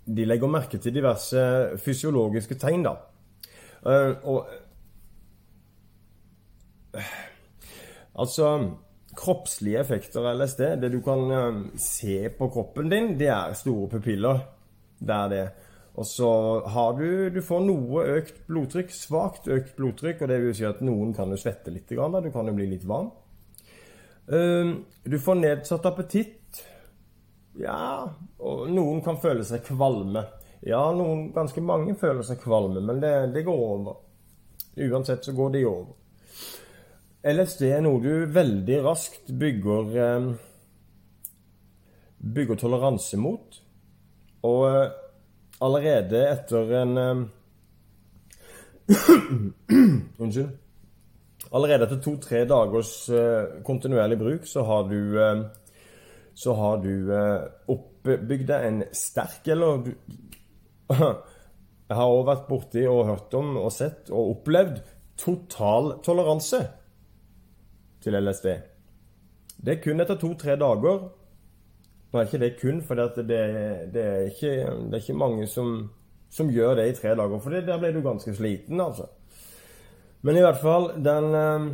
de, 0.07 0.27
legger 0.27 0.51
merke 0.51 0.79
til 0.83 0.95
diverse 0.95 1.45
fysiologiske 1.85 2.59
tegn, 2.59 2.87
da. 2.87 2.97
Uh, 3.81 4.13
og 4.29 4.51
Altså 8.21 8.53
Kroppslige 9.17 9.81
effekter 9.83 10.23
av 10.23 10.39
LSD, 10.39 10.61
det 10.81 10.89
du 10.93 11.01
kan 11.03 11.25
uh, 11.35 11.63
se 11.83 12.29
på 12.31 12.47
kroppen 12.55 12.91
din, 12.93 13.09
det 13.19 13.27
er 13.35 13.57
store 13.59 13.89
pupiller. 13.91 14.45
Det 15.01 15.17
er 15.17 15.33
det. 15.33 15.47
Og 15.99 16.07
så 16.07 16.29
har 16.71 16.95
du 16.95 17.31
Du 17.35 17.41
får 17.43 17.65
noe 17.67 18.05
økt 18.15 18.45
blodtrykk, 18.47 18.93
svakt 18.95 19.49
økt 19.51 19.75
blodtrykk, 19.77 20.23
og 20.23 20.31
det 20.31 20.39
vil 20.45 20.55
si 20.55 20.69
at 20.69 20.83
noen 20.87 21.11
kan 21.17 21.33
jo 21.33 21.41
svette 21.41 21.75
litt, 21.75 21.91
du 21.91 22.31
kan 22.31 22.47
jo 22.47 22.55
bli 22.55 22.69
litt 22.71 22.87
varm. 22.87 23.11
Ehm, 24.31 24.85
du 25.03 25.19
får 25.19 25.35
nedsatt 25.35 25.87
appetitt. 25.87 26.63
Ja, 27.59 28.07
og 28.39 28.71
noen 28.71 29.03
kan 29.05 29.19
føle 29.21 29.45
seg 29.45 29.65
kvalme. 29.67 30.23
Ja, 30.63 30.85
noen, 30.95 31.31
ganske 31.35 31.61
mange 31.65 31.97
føler 31.99 32.23
seg 32.27 32.39
kvalme, 32.43 32.83
men 32.85 33.01
det, 33.03 33.13
det 33.35 33.45
går 33.49 33.65
over. 33.67 33.99
Uansett 34.81 35.27
så 35.27 35.35
går 35.37 35.57
det 35.57 35.65
over. 35.67 35.97
LSD 37.21 37.67
er 37.69 37.83
noe 37.85 38.01
du 38.01 38.25
veldig 38.33 38.79
raskt 38.85 39.29
bygger 39.37 39.97
ehm, 40.01 40.31
bygger 42.21 42.57
toleranse 42.61 43.19
mot. 43.21 43.61
Og 44.49 44.65
allerede 45.61 46.23
etter 46.31 46.73
en 46.81 46.97
Unnskyld. 50.21 50.51
Allerede 51.51 51.87
etter 51.87 52.01
to-tre 52.03 52.45
dagers 52.49 52.93
eh, 53.11 53.61
kontinuerlig 53.67 54.19
bruk 54.21 54.47
så 54.47 54.63
har 54.67 54.89
du 54.89 55.19
eh, 55.21 55.43
så 56.35 56.55
har 56.55 56.79
du 56.83 57.11
eh, 57.13 57.43
oppbygd 57.75 58.47
deg 58.49 58.67
en 58.69 58.83
sterk 58.97 59.49
eller 59.51 59.83
du, 59.85 59.93
Jeg 61.91 61.99
har 61.99 62.07
òg 62.07 62.29
vært 62.29 62.47
borti 62.47 62.85
og 62.87 63.09
hørt 63.09 63.35
om 63.35 63.57
og 63.59 63.73
sett 63.75 64.13
og 64.15 64.37
opplevd 64.37 64.79
total 65.19 65.97
toleranse 66.07 66.63
til 68.03 68.17
LSD. 68.17 68.47
Det 69.65 69.77
er 69.77 69.83
kun 69.85 70.01
etter 70.01 70.17
to-tre 70.21 70.57
dager. 70.57 71.09
Nå 72.11 72.19
er 72.19 72.27
ikke 72.27 72.43
det 72.43 72.57
kun, 72.61 72.83
for 72.83 72.95
det, 72.99 73.29
det, 73.29 74.05
er 74.05 74.21
ikke, 74.31 74.51
det 74.87 74.95
er 74.95 75.03
ikke 75.03 75.19
mange 75.19 75.47
som, 75.47 75.91
som, 76.31 76.51
gjør 76.51 76.75
det 76.81 76.89
i 76.89 76.97
tre 76.97 77.15
dager. 77.15 77.39
For 77.39 77.51
der 77.55 77.79
ble 77.79 77.93
du 77.95 78.01
ganske 78.03 78.35
sliten, 78.35 78.81
altså. 78.81 79.07
Men 80.23 80.37
i 80.37 80.43
hvert 80.45 80.61
fall, 80.61 80.91
den 81.05 81.35
eh, 81.35 81.71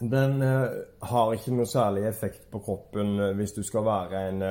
Den 0.00 0.42
eh, 0.42 0.70
har 1.02 1.32
ikke 1.32 1.52
noe 1.52 1.66
særlig 1.68 2.06
effekt 2.08 2.46
på 2.50 2.58
kroppen 2.64 3.20
eh, 3.20 3.34
hvis 3.36 3.52
du 3.52 3.62
skal 3.62 3.84
være 3.84 4.28
en 4.28 4.42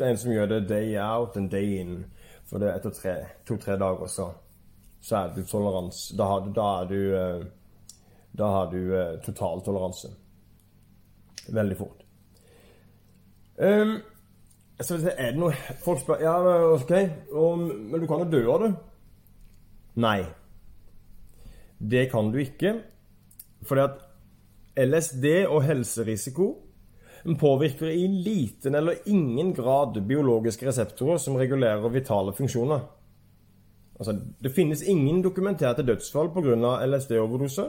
En 0.00 0.16
som 0.16 0.32
gjør 0.32 0.46
det 0.46 0.68
day 0.68 0.96
out 0.96 1.36
and 1.36 1.50
day 1.50 1.80
in. 1.80 2.06
For 2.48 2.58
det 2.58 2.74
etter 2.74 3.26
to-tre 3.46 3.76
dager 3.76 4.06
så, 4.06 4.30
så, 5.00 5.16
er 5.16 5.34
du 5.36 5.44
tolerans. 5.44 6.08
Da, 6.16 6.24
da, 6.56 6.68
er 6.80 6.86
du 6.88 7.48
Da 8.36 8.50
har 8.54 8.70
du 8.72 8.80
total 9.24 9.62
toleranse. 9.66 10.10
Veldig 11.48 11.76
fort. 11.78 12.04
Um, 13.58 13.96
så 14.80 14.94
er 15.10 15.32
det 15.32 15.40
noe 15.40 15.54
Folk 15.82 15.98
spør 15.98 16.20
Ja, 16.22 16.36
OK, 16.76 16.92
og, 17.34 17.64
men 17.64 17.98
du 17.98 18.06
kan 18.06 18.22
jo 18.22 18.30
dø 18.30 18.42
av 18.52 18.62
det. 18.62 18.70
Nei. 19.98 20.20
Det 21.78 22.06
kan 22.12 22.30
du 22.30 22.38
ikke. 22.42 22.76
Fordi 23.66 23.86
at 23.88 24.04
LSD 24.78 25.26
og 25.48 25.64
helserisiko 25.66 26.52
påvirker 27.38 27.90
i 27.90 28.06
liten 28.06 28.78
eller 28.78 29.02
ingen 29.10 29.50
grad 29.54 29.98
biologiske 30.06 30.68
reseptorer 30.68 31.18
som 31.18 31.36
regulerer 31.36 31.90
vitale 31.90 32.32
funksjoner. 32.32 32.84
Altså, 33.98 34.14
det 34.14 34.54
finnes 34.54 34.84
ingen 34.86 35.18
dokumenterte 35.24 35.82
dødsfall 35.82 36.30
pga. 36.30 36.76
LSD-overdose. 36.86 37.66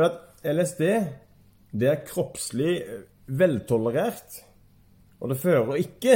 For 0.00 0.06
at 0.08 0.46
LSD 0.48 0.86
det 1.76 1.88
er 1.90 2.04
kroppslig 2.08 2.70
veltolerert. 3.28 4.38
Og 5.20 5.28
det 5.28 5.36
fører 5.42 5.76
ikke 5.76 6.14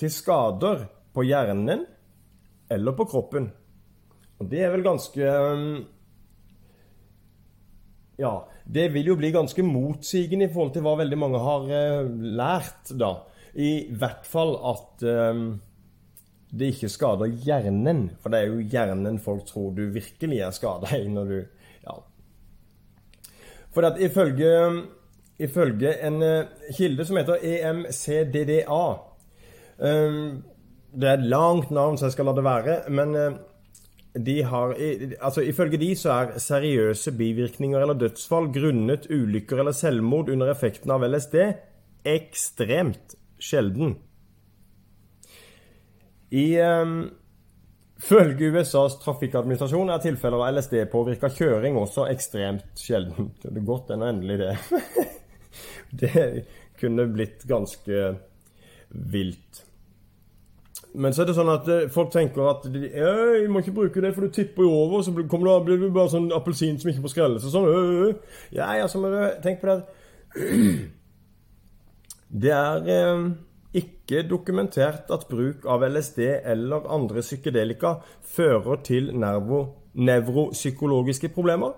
til 0.00 0.08
skader 0.08 0.86
på 1.12 1.24
hjernen 1.28 1.82
eller 2.72 2.96
på 2.96 3.04
kroppen. 3.10 3.50
Og 4.40 4.48
det 4.48 4.62
er 4.64 4.72
vel 4.72 4.86
ganske 4.86 5.34
um, 5.50 5.74
Ja, 8.16 8.32
det 8.64 8.86
vil 8.94 9.12
jo 9.12 9.18
bli 9.20 9.34
ganske 9.36 9.66
motsigende 9.68 10.48
i 10.48 10.54
forhold 10.54 10.72
til 10.72 10.86
hva 10.86 10.96
veldig 11.02 11.20
mange 11.20 11.44
har 11.44 11.68
uh, 11.68 12.08
lært, 12.40 12.94
da. 12.96 13.12
I 13.52 13.92
hvert 13.92 14.24
fall 14.24 14.56
at 14.72 15.04
det 16.56 16.72
ikke 16.72 16.88
skader 16.90 17.36
hjernen. 17.44 18.06
For 18.16 18.32
det 18.32 18.40
er 18.40 18.48
jo 18.48 18.64
hjernen 18.64 19.20
folk 19.20 19.44
tror 19.52 19.76
du 19.76 19.84
virkelig 19.92 20.40
er 20.48 20.56
skada 20.56 20.96
i 20.96 21.04
når 21.12 21.32
du 21.34 21.38
Ja. 21.84 22.00
For 23.74 23.86
at 23.88 23.98
ifølge 24.02 24.50
ifølge 25.42 25.96
en 26.06 26.22
uh, 26.22 26.44
kilde 26.76 27.04
som 27.06 27.18
heter 27.18 27.42
EMCDDA 27.42 28.84
um, 29.78 30.44
Det 30.94 31.08
er 31.08 31.18
et 31.18 31.26
langt 31.26 31.72
navn, 31.74 31.98
så 31.98 32.06
jeg 32.06 32.14
skal 32.14 32.30
la 32.30 32.36
det 32.36 32.44
være. 32.46 32.76
Men 32.88 33.16
uh, 33.18 33.34
de 34.14 34.42
har 34.46 34.76
Altså, 35.20 35.42
ifølge 35.42 35.80
de 35.82 35.90
så 35.98 36.12
er 36.12 36.38
seriøse 36.38 37.12
bivirkninger 37.18 37.80
eller 37.80 37.98
dødsfall 37.98 38.52
grunnet 38.54 39.10
ulykker 39.10 39.58
eller 39.58 39.74
selvmord 39.74 40.30
under 40.30 40.52
effekten 40.52 40.90
av 40.94 41.02
LSD 41.08 41.34
ekstremt 42.04 43.16
sjelden. 43.40 43.96
I 46.30 46.46
um, 46.60 47.10
Følge 48.04 48.50
USAs 48.52 48.98
trafikkadministrasjon 49.00 49.92
er 49.94 50.02
tilfeller 50.04 50.42
av 50.42 50.58
LSD-påvirka 50.58 51.30
kjøring 51.32 51.78
også 51.80 52.04
ekstremt 52.12 52.76
sjelden. 52.76 53.30
Det 53.40 53.52
er 53.52 53.64
godt 53.64 53.94
ennå 53.94 54.10
endelig 54.10 54.40
det. 54.42 54.56
det 56.02 56.24
kunne 56.80 57.06
blitt 57.14 57.46
ganske 57.48 58.02
vilt. 59.14 59.62
Men 60.94 61.14
så 61.14 61.24
er 61.24 61.30
det 61.30 61.36
sånn 61.38 61.50
at 61.50 61.70
eh, 61.72 61.86
folk 61.90 62.12
tenker 62.14 62.44
at 62.46 62.66
de, 62.70 62.84
må 63.50 63.64
ikke 63.64 63.74
bruke 63.74 64.02
det, 64.04 64.12
for 64.14 64.26
du 64.26 64.34
tipper 64.34 64.66
jo 64.66 64.74
over, 64.84 65.02
så 65.02 65.14
kommer 65.30 65.48
du, 65.48 65.54
blir 65.66 65.80
du 65.82 65.88
bare 65.94 66.12
sånn 66.12 66.28
appelsin 66.34 66.76
som 66.78 66.92
ikke 66.92 67.02
får 67.06 67.14
skrelles 67.16 67.48
og 67.48 67.54
sånn. 67.54 68.20
Ja, 68.54 68.68
ja, 68.78 68.86
så 68.90 69.00
må 69.02 69.10
du 69.10 69.18
tenke 69.42 69.64
på 69.64 69.72
det 69.72 69.80
Det 72.44 72.50
er 72.54 72.88
eh, 72.90 73.26
ikke 73.74 74.22
dokumentert 74.28 75.10
at 75.14 75.26
bruk 75.30 75.66
av 75.66 75.84
LSD 75.88 76.20
eller 76.44 76.86
andre 76.94 77.20
psykedelika 77.24 77.94
fører 78.22 78.82
til 78.86 79.10
nevropsykologiske 79.94 81.28
problemer. 81.34 81.74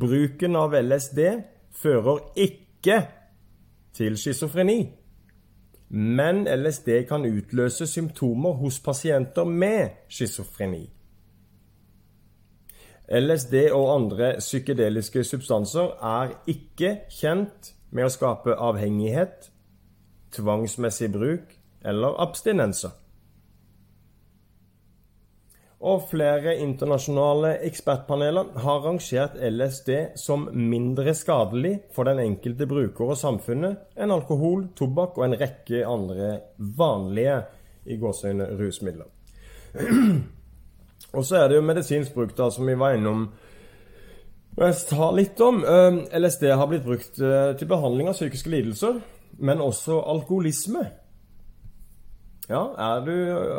Bruken 0.00 0.56
av 0.56 0.74
LSD 0.80 1.20
fører 1.76 2.18
ikke 2.36 2.98
til 3.94 4.16
schizofreni. 4.18 4.80
Men 5.94 6.46
LSD 6.48 7.04
kan 7.08 7.26
utløse 7.28 7.86
symptomer 7.86 8.52
hos 8.58 8.80
pasienter 8.80 9.44
med 9.44 9.88
schizofreni. 10.08 10.88
LSD 13.08 13.54
og 13.72 13.94
andre 13.94 14.34
psykedeliske 14.38 15.24
substanser 15.24 15.92
er 16.00 16.32
ikke 16.48 16.96
kjent 17.12 17.74
med 17.92 18.08
å 18.08 18.12
skape 18.12 18.56
avhengighet, 18.56 19.50
tvangsmessig 20.34 21.10
bruk 21.14 21.56
eller 21.84 22.20
abstinenser 22.22 22.94
og 25.84 26.06
flere 26.08 26.54
internasjonale 26.64 27.58
ekspertpaneler 27.66 28.54
har 28.64 28.84
rangert 28.86 29.34
LSD 29.36 29.90
som 30.16 30.46
mindre 30.56 31.12
skadelig 31.16 31.74
for 31.92 32.08
den 32.08 32.22
enkelte 32.22 32.68
bruker 32.68 33.12
og 33.12 33.20
samfunnet 33.20 33.98
enn 34.00 34.14
alkohol, 34.14 34.70
tobakk 34.78 35.18
og 35.20 35.26
en 35.26 35.36
rekke 35.40 35.82
andre 35.84 36.30
vanlige 36.56 37.42
i 37.84 37.98
gåsøgne, 38.00 38.46
rusmidler. 38.56 39.10
og 41.16 41.26
så 41.26 41.42
er 41.42 41.50
det 41.50 41.58
jo 41.58 41.66
medisinsk 41.68 42.16
bruk, 42.16 42.32
da, 42.38 42.48
som 42.48 42.64
vi 42.64 42.78
var 42.80 42.96
innom. 42.96 43.26
Jeg 44.56 44.78
tar 44.88 45.12
litt 45.18 45.40
om. 45.44 45.60
LSD 46.16 46.48
har 46.48 46.70
blitt 46.70 46.86
brukt 46.86 47.20
eh, 47.20 47.52
til 47.58 47.68
behandling 47.68 48.08
av 48.08 48.16
psykiske 48.16 48.52
lidelser, 48.54 49.02
men 49.38 49.60
også 49.60 50.00
alkoholisme. 50.00 50.84
Ja, 52.48 52.66
er 52.76 53.04
du 53.04 53.14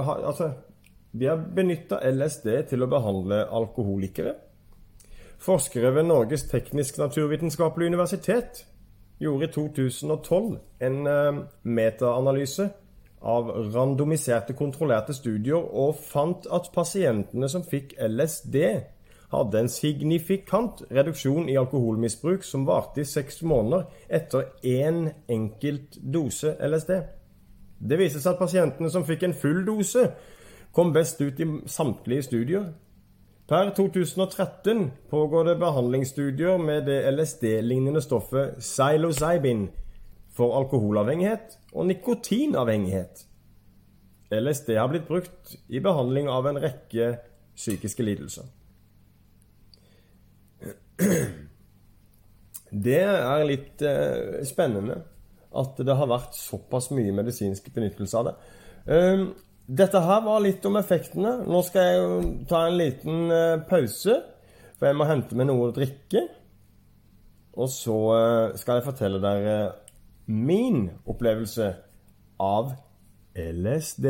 Altså 0.05 0.51
vi 1.15 1.27
har 1.29 1.39
benytta 1.55 2.01
LSD 2.11 2.47
til 2.69 2.83
å 2.83 2.89
behandle 2.91 3.45
alkoholikere. 3.47 4.33
Forskere 5.39 5.93
ved 5.95 6.09
Norges 6.09 6.43
teknisk-naturvitenskapelige 6.51 7.93
universitet 7.93 8.65
gjorde 9.23 9.47
i 9.47 9.53
2012 9.53 10.49
en 10.83 10.97
uh, 11.07 11.39
metaanalyse 11.63 12.67
av 13.25 13.53
randomiserte, 13.73 14.57
kontrollerte 14.59 15.15
studier 15.15 15.55
og 15.55 15.95
fant 16.03 16.49
at 16.51 16.67
pasientene 16.75 17.47
som 17.49 17.63
fikk 17.63 17.95
LSD, 17.95 18.59
hadde 19.33 19.59
en 19.59 19.69
signifikant 19.71 20.83
reduksjon 20.91 21.49
i 21.49 21.57
alkoholmisbruk 21.57 22.43
som 22.45 22.65
varte 22.67 23.01
i 23.01 23.09
seks 23.09 23.41
måneder 23.43 23.87
etter 24.09 24.51
én 24.63 25.09
enkelt 25.29 25.97
dose 26.01 26.55
LSD. 26.59 26.95
Det 27.79 27.99
viste 27.99 28.21
seg 28.21 28.33
at 28.33 28.41
pasientene 28.41 28.89
som 28.91 29.05
fikk 29.05 29.25
en 29.27 29.37
full 29.37 29.65
dose, 29.67 30.09
kom 30.75 30.91
best 30.93 31.21
ut 31.21 31.39
i 31.39 31.47
samtlige 31.71 32.27
studier. 32.27 32.65
Per 33.47 33.69
2013 33.77 34.91
pågår 35.09 35.43
det 35.51 35.59
behandlingsstudier 35.61 36.57
med 36.57 36.87
det 36.89 37.03
LSD-lignende 37.11 38.01
stoffet 38.01 38.57
psilocybin 38.59 39.67
for 40.35 40.57
alkoholavhengighet 40.57 41.59
og 41.73 41.87
nikotinavhengighet. 41.91 43.25
LSD 44.33 44.73
har 44.75 44.89
blitt 44.89 45.07
brukt 45.07 45.55
i 45.69 45.79
behandling 45.79 46.27
av 46.31 46.47
en 46.49 46.59
rekke 46.59 47.13
psykiske 47.55 48.03
lidelser. 48.03 48.49
Det 52.85 53.01
er 53.01 53.47
litt 53.47 53.81
eh, 53.85 54.41
spennende 54.47 54.97
at 55.55 55.77
det 55.87 55.95
har 55.95 56.09
vært 56.11 56.35
såpass 56.35 56.89
mye 56.91 57.13
medisinsk 57.15 57.69
benyttelse 57.71 58.19
av 58.19 58.27
det. 58.27 58.33
Um, 58.91 59.27
dette 59.65 60.01
her 60.03 60.23
var 60.25 60.43
litt 60.43 60.65
om 60.67 60.75
effektene. 60.77 61.37
Nå 61.47 61.61
skal 61.65 61.87
jeg 61.87 62.01
jo 62.01 62.17
ta 62.49 62.65
en 62.67 62.75
liten 62.77 63.21
uh, 63.31 63.63
pause, 63.69 64.17
for 64.75 64.89
jeg 64.89 64.97
må 64.99 65.07
hente 65.07 65.37
meg 65.39 65.47
noe 65.49 65.69
å 65.69 65.75
drikke. 65.75 66.25
Og 67.55 67.71
så 67.71 67.95
uh, 68.11 68.57
skal 68.59 68.81
jeg 68.81 68.87
fortelle 68.89 69.21
dere 69.23 69.55
min 70.27 70.89
opplevelse 71.07 71.69
av 72.43 72.73
LSD. 73.39 74.09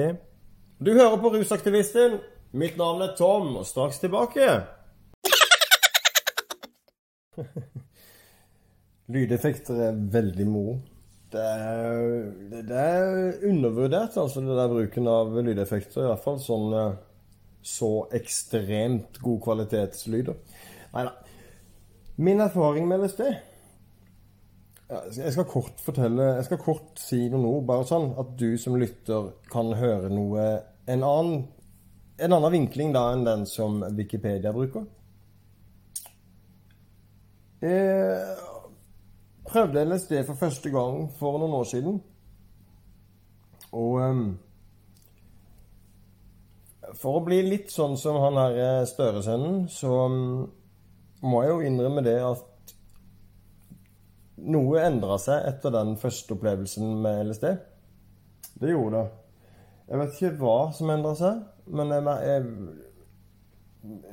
Du 0.82 0.92
hører 0.96 1.20
på 1.22 1.36
Rusaktivisten. 1.36 2.18
Mitt 2.56 2.80
navn 2.80 3.04
er 3.04 3.14
Tom, 3.20 3.54
og 3.60 3.68
straks 3.68 4.02
tilbake. 4.02 4.50
Lydeffekter 9.16 9.82
er 9.90 9.98
veldig 10.14 10.48
moro. 10.50 10.78
Det 11.36 11.42
er, 11.42 12.62
det 12.64 12.78
er 12.80 13.50
undervurdert, 13.50 14.16
altså, 14.18 14.42
det 14.42 14.56
der 14.56 14.72
bruken 14.72 15.10
av 15.12 15.36
lydeffekter. 15.36 16.06
I 16.06 16.10
hvert 16.14 16.24
fall 16.24 16.40
sånn 16.42 16.74
eh, 16.80 16.96
så 17.66 17.90
ekstremt 18.16 19.20
god 19.24 19.42
kvalitetslyder. 19.44 20.38
Nei 20.96 21.06
da. 21.10 21.14
Min 22.16 22.40
erfaring 22.40 22.86
med 22.88 23.02
LSD 23.04 23.26
Jeg 25.18 25.32
skal 25.34 25.48
kort 25.50 25.82
fortelle 25.84 26.30
Jeg 26.38 26.46
skal 26.48 26.62
kort 26.64 27.02
si 27.02 27.18
noe 27.28 27.58
ord, 27.58 27.66
bare 27.68 27.88
sånn 27.90 28.14
at 28.22 28.30
du 28.40 28.54
som 28.62 28.78
lytter 28.80 29.34
kan 29.52 29.74
høre 29.76 30.08
noe 30.14 30.46
En 30.88 31.04
annen, 31.04 31.42
en 32.16 32.38
annen 32.38 32.54
vinkling 32.54 32.94
da 32.96 33.10
enn 33.12 33.26
den 33.28 33.44
som 33.50 33.82
Wikipedia 33.98 34.54
bruker. 34.56 34.86
Jeg 37.66 38.36
prøvde 39.48 39.86
LSD 39.86 40.20
for 40.28 40.38
første 40.38 40.70
gang 40.70 41.06
for 41.18 41.40
noen 41.42 41.56
år 41.58 41.70
siden. 41.70 42.02
Og 43.76 44.02
um, 44.02 44.26
for 46.94 47.20
å 47.20 47.24
bli 47.26 47.42
litt 47.46 47.74
sånn 47.74 47.98
som 48.00 48.20
han 48.22 48.38
her 48.40 48.86
Støresønnen, 48.90 49.66
så 49.72 49.92
um, 50.12 50.46
må 51.26 51.42
jeg 51.44 51.54
jo 51.54 51.70
innrømme 51.70 52.04
det 52.06 52.20
at 52.22 52.74
noe 54.46 54.82
endra 54.84 55.18
seg 55.22 55.48
etter 55.50 55.74
den 55.74 55.96
første 56.00 56.36
opplevelsen 56.36 56.98
med 57.02 57.30
LSD. 57.30 57.48
Det 58.62 58.72
gjorde 58.72 59.00
det. 59.00 59.22
Jeg 59.86 60.02
vet 60.02 60.16
ikke 60.18 60.38
hva 60.42 60.58
som 60.76 60.92
endra 60.92 61.14
seg, 61.18 61.42
men 61.78 61.94
jeg, 61.94 62.06
jeg, 62.26 62.85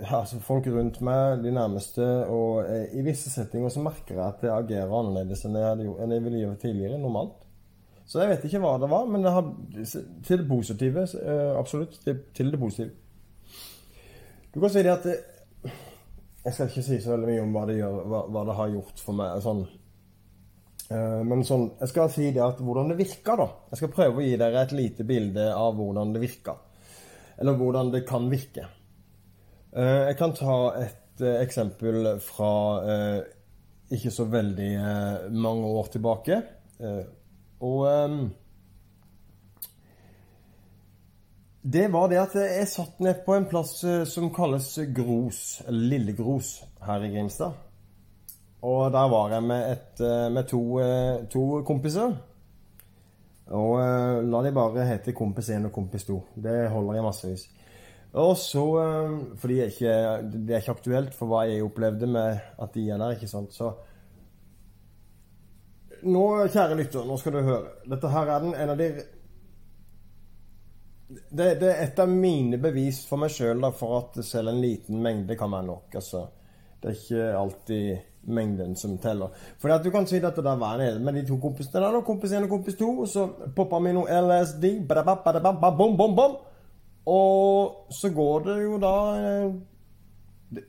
altså 0.08 0.40
folk 0.42 0.66
rundt 0.72 1.00
meg, 1.04 1.42
de 1.44 1.52
nærmeste, 1.54 2.06
og 2.30 2.64
eh, 2.66 2.92
i 2.98 3.04
visse 3.06 3.30
settinger 3.32 3.72
så 3.72 3.84
merker 3.84 4.16
jeg 4.16 4.24
at 4.24 4.44
jeg 4.44 4.52
agerer 4.54 4.96
annerledes 4.98 5.44
enn 5.46 5.58
jeg, 5.58 5.68
hadde, 5.68 5.94
enn 6.02 6.16
jeg 6.16 6.24
ville 6.26 6.42
gjøre 6.44 6.60
tidligere, 6.64 7.00
normalt. 7.02 7.38
Så 8.08 8.20
jeg 8.20 8.32
vet 8.32 8.48
ikke 8.48 8.60
hva 8.64 8.74
det 8.82 8.90
var, 8.90 9.06
men 9.08 9.22
det 9.24 9.32
har, 9.32 9.46
til 10.26 10.42
det 10.42 10.48
positive. 10.48 11.06
Eh, 11.22 11.52
absolutt. 11.56 12.00
Til 12.04 12.50
det 12.52 12.58
positive. 12.60 12.90
Du 14.52 14.58
kan 14.60 14.72
si 14.72 14.82
det 14.84 14.92
at 14.92 15.06
jeg 16.42 16.54
skal 16.56 16.68
ikke 16.68 16.82
si 16.84 16.98
så 17.00 17.14
veldig 17.14 17.28
mye 17.30 17.44
om 17.44 17.54
hva 17.54 17.62
det, 17.70 17.78
gjør, 17.78 18.02
hva, 18.10 18.20
hva 18.34 18.42
det 18.48 18.58
har 18.58 18.74
gjort 18.74 19.00
for 19.00 19.16
meg. 19.16 19.38
Sånn. 19.44 19.62
Uh, 20.92 21.22
men 21.24 21.44
sånn, 21.46 21.68
jeg 21.78 21.92
skal 21.92 22.10
si 22.12 22.26
det 22.34 22.42
at 22.44 22.60
hvordan 22.60 22.90
det 22.90 22.98
virker, 22.98 23.38
da. 23.38 23.46
Jeg 23.70 23.80
skal 23.80 23.92
prøve 23.94 24.20
å 24.20 24.26
gi 24.26 24.34
dere 24.40 24.64
et 24.66 24.74
lite 24.76 25.06
bilde 25.08 25.46
av 25.54 25.78
hvordan 25.78 26.12
det 26.12 26.24
virker. 26.24 26.58
Eller 27.40 27.56
hvordan 27.56 27.92
det 27.94 28.02
kan 28.08 28.26
virke. 28.32 28.66
Uh, 29.72 30.08
jeg 30.10 30.18
kan 30.20 30.34
ta 30.36 30.56
et 30.82 31.24
uh, 31.24 31.34
eksempel 31.40 32.12
fra 32.24 32.52
ikke 33.92 34.10
så 34.10 34.24
veldig 34.24 34.70
mange 35.36 35.68
år 35.68 35.90
tilbake. 35.92 36.38
og 37.60 37.84
Det 41.62 41.84
var 41.92 42.08
det 42.10 42.16
at 42.18 42.32
jeg 42.34 42.66
satt 42.66 42.96
ned 42.98 43.20
på 43.22 43.36
en 43.36 43.44
plass 43.46 43.76
eh, 43.86 44.00
som 44.10 44.32
kalles 44.34 44.66
Gros, 44.96 45.60
Lille 45.70 46.10
Gros, 46.18 46.56
her 46.82 47.04
i 47.06 47.10
Grimstad. 47.12 47.54
Og 48.66 48.90
der 48.90 49.10
var 49.10 49.30
jeg 49.30 49.44
med, 49.46 49.70
et, 49.70 50.00
eh, 50.02 50.26
med 50.34 50.48
to, 50.50 50.62
eh, 50.82 51.22
to, 51.30 51.62
kompiser. 51.62 52.16
Og 53.52 53.78
la 54.26 54.40
de 54.42 54.52
bare 54.54 54.88
hete 54.88 55.12
Kompis 55.14 55.50
1 55.50 55.68
og 55.68 55.72
Kompis 55.72 56.06
2. 56.08 56.18
Det 56.42 56.70
holder 56.72 56.94
jeg 56.94 57.04
massevis. 57.04 57.42
Og 58.12 58.36
så 58.36 58.64
fordi 59.40 59.54
det 59.54 59.64
er, 59.64 59.70
ikke, 59.72 59.94
det 60.32 60.54
er 60.54 60.60
ikke 60.60 60.76
aktuelt 60.76 61.14
for 61.16 61.30
hva 61.30 61.46
jeg 61.48 61.64
opplevde 61.64 62.10
med 62.12 62.42
at 62.60 62.74
de 62.74 62.84
er 62.90 63.00
der, 63.00 63.16
ikke 63.16 63.30
sant. 63.30 63.54
Så 63.56 63.70
nå, 66.02 66.26
kjære 66.52 66.76
lytter, 66.76 67.08
nå 67.08 67.16
skal 67.16 67.38
du 67.38 67.42
høre. 67.46 67.74
Dette 67.88 68.10
her 68.12 68.34
er 68.34 68.44
den, 68.44 68.54
en 68.58 68.74
av 68.74 68.78
de 68.80 68.92
det, 71.28 71.54
det, 71.60 71.68
er 71.68 71.82
et 71.84 71.98
av 72.00 72.08
mine 72.08 72.56
bevis 72.60 73.02
for 73.08 73.20
meg 73.20 73.32
sjøl 73.32 73.64
for 73.76 73.98
at 73.98 74.22
selv 74.24 74.52
en 74.52 74.62
liten 74.62 75.00
mengde 75.04 75.36
kan 75.36 75.52
være 75.52 75.68
nok. 75.68 75.98
Altså, 76.00 76.26
det 76.80 76.88
er 76.88 77.00
ikke 77.00 77.26
alltid 77.40 78.32
mengden 78.32 78.76
som 78.78 78.94
teller. 79.02 79.32
For 79.60 79.72
du 79.82 79.90
kan 79.92 80.06
si 80.08 80.20
at 80.20 80.36
det 80.36 80.44
der 80.44 80.60
var 80.60 80.78
nede 80.80 81.00
med 81.00 81.16
de 81.18 81.26
to 81.28 81.36
kompisene 81.42 81.82
der, 81.82 82.00
kompis 82.06 82.32
1 82.32 82.46
og 82.46 82.54
kompis 82.54 82.78
2, 82.80 82.90
og 83.04 83.08
så 83.08 83.26
popper 83.56 83.82
vi 83.84 83.94
noe 83.96 84.20
LSD, 84.22 84.66
bom, 84.88 85.96
bom, 85.96 86.16
bom, 86.16 86.36
og 87.08 87.92
så 87.92 88.12
går 88.14 88.44
det 88.46 88.56
jo 88.62 88.76
da 88.82 88.96
eh, 89.18 89.54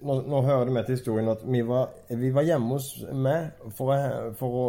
nå, 0.01 0.15
nå, 0.21 0.41
hører 0.41 0.65
det 0.65 0.73
med 0.73 0.87
til 0.87 0.97
historien 0.97 1.29
at 1.29 1.43
vi 1.45 1.61
var, 1.67 1.91
vi 2.09 2.31
var 2.33 2.47
hjemme 2.47 2.77
hos 2.77 2.89
meg 3.13 3.69
for 3.75 3.93
for 4.39 4.59
å 4.63 4.65